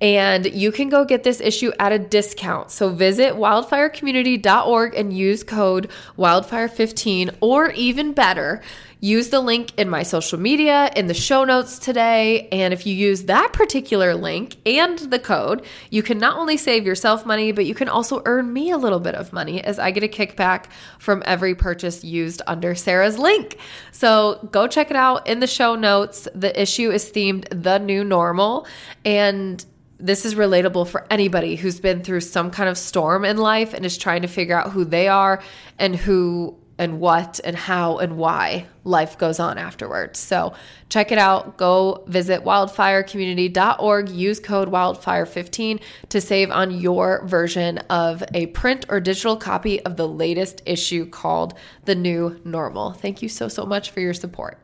And 0.00 0.46
you 0.46 0.72
can 0.72 0.88
go 0.88 1.04
get 1.04 1.24
this 1.24 1.40
issue 1.40 1.72
at 1.78 1.92
a 1.92 1.98
discount. 1.98 2.70
So 2.70 2.88
visit 2.88 3.34
wildfirecommunity.org 3.34 4.94
and 4.94 5.12
use 5.12 5.44
code 5.44 5.90
wildfire15, 6.16 7.36
or 7.40 7.70
even 7.72 8.12
better, 8.12 8.62
use 9.00 9.28
the 9.30 9.40
link 9.40 9.78
in 9.78 9.88
my 9.88 10.02
social 10.02 10.38
media, 10.38 10.90
in 10.96 11.06
the 11.06 11.14
show 11.14 11.44
notes 11.44 11.78
today. 11.78 12.48
And 12.50 12.72
if 12.72 12.86
you 12.86 12.94
use 12.94 13.24
that 13.24 13.52
particular 13.52 14.14
link 14.14 14.56
and 14.64 14.98
the 14.98 15.18
code, 15.18 15.64
you 15.90 16.02
can 16.02 16.18
not 16.18 16.38
only 16.38 16.56
save 16.56 16.86
yourself 16.86 17.26
money, 17.26 17.52
but 17.52 17.66
you 17.66 17.74
can 17.74 17.88
also 17.88 18.22
earn 18.24 18.52
me 18.52 18.70
a 18.70 18.78
little 18.78 19.00
bit 19.00 19.14
of 19.14 19.32
money 19.32 19.62
as 19.62 19.78
I 19.78 19.90
get 19.90 20.02
a 20.02 20.08
kickback 20.08 20.66
from 20.98 21.22
every 21.26 21.54
purchase 21.54 22.04
used 22.04 22.40
under 22.46 22.74
Sarah's 22.74 23.18
link. 23.18 23.58
So 23.92 24.48
go 24.50 24.66
check 24.66 24.90
it 24.90 24.96
out 24.96 25.26
in 25.26 25.40
the 25.40 25.46
show 25.46 25.74
notes. 25.74 26.26
The 26.34 26.58
issue 26.60 26.90
is 26.90 27.10
themed 27.10 27.46
The 27.50 27.78
New 27.78 28.04
Normal. 28.04 28.66
And 29.04 29.64
this 30.00 30.24
is 30.24 30.34
relatable 30.34 30.88
for 30.88 31.06
anybody 31.10 31.56
who's 31.56 31.80
been 31.80 32.02
through 32.02 32.20
some 32.20 32.50
kind 32.50 32.68
of 32.68 32.78
storm 32.78 33.24
in 33.24 33.36
life 33.36 33.74
and 33.74 33.84
is 33.84 33.98
trying 33.98 34.22
to 34.22 34.28
figure 34.28 34.58
out 34.58 34.70
who 34.72 34.84
they 34.84 35.08
are 35.08 35.42
and 35.78 35.94
who 35.94 36.56
and 36.80 36.98
what 36.98 37.38
and 37.44 37.54
how 37.54 37.98
and 37.98 38.16
why 38.16 38.66
life 38.84 39.18
goes 39.18 39.38
on 39.38 39.58
afterwards. 39.58 40.18
So 40.18 40.54
check 40.88 41.12
it 41.12 41.18
out. 41.18 41.58
Go 41.58 42.04
visit 42.06 42.42
wildfirecommunity.org. 42.42 44.08
Use 44.08 44.40
code 44.40 44.70
wildfire15 44.70 45.82
to 46.08 46.20
save 46.22 46.50
on 46.50 46.70
your 46.70 47.26
version 47.26 47.78
of 47.90 48.24
a 48.32 48.46
print 48.46 48.86
or 48.88 48.98
digital 48.98 49.36
copy 49.36 49.84
of 49.84 49.96
the 49.98 50.08
latest 50.08 50.62
issue 50.64 51.04
called 51.04 51.52
The 51.84 51.94
New 51.94 52.40
Normal. 52.44 52.92
Thank 52.92 53.20
you 53.20 53.28
so, 53.28 53.48
so 53.48 53.66
much 53.66 53.90
for 53.90 54.00
your 54.00 54.14
support. 54.14 54.58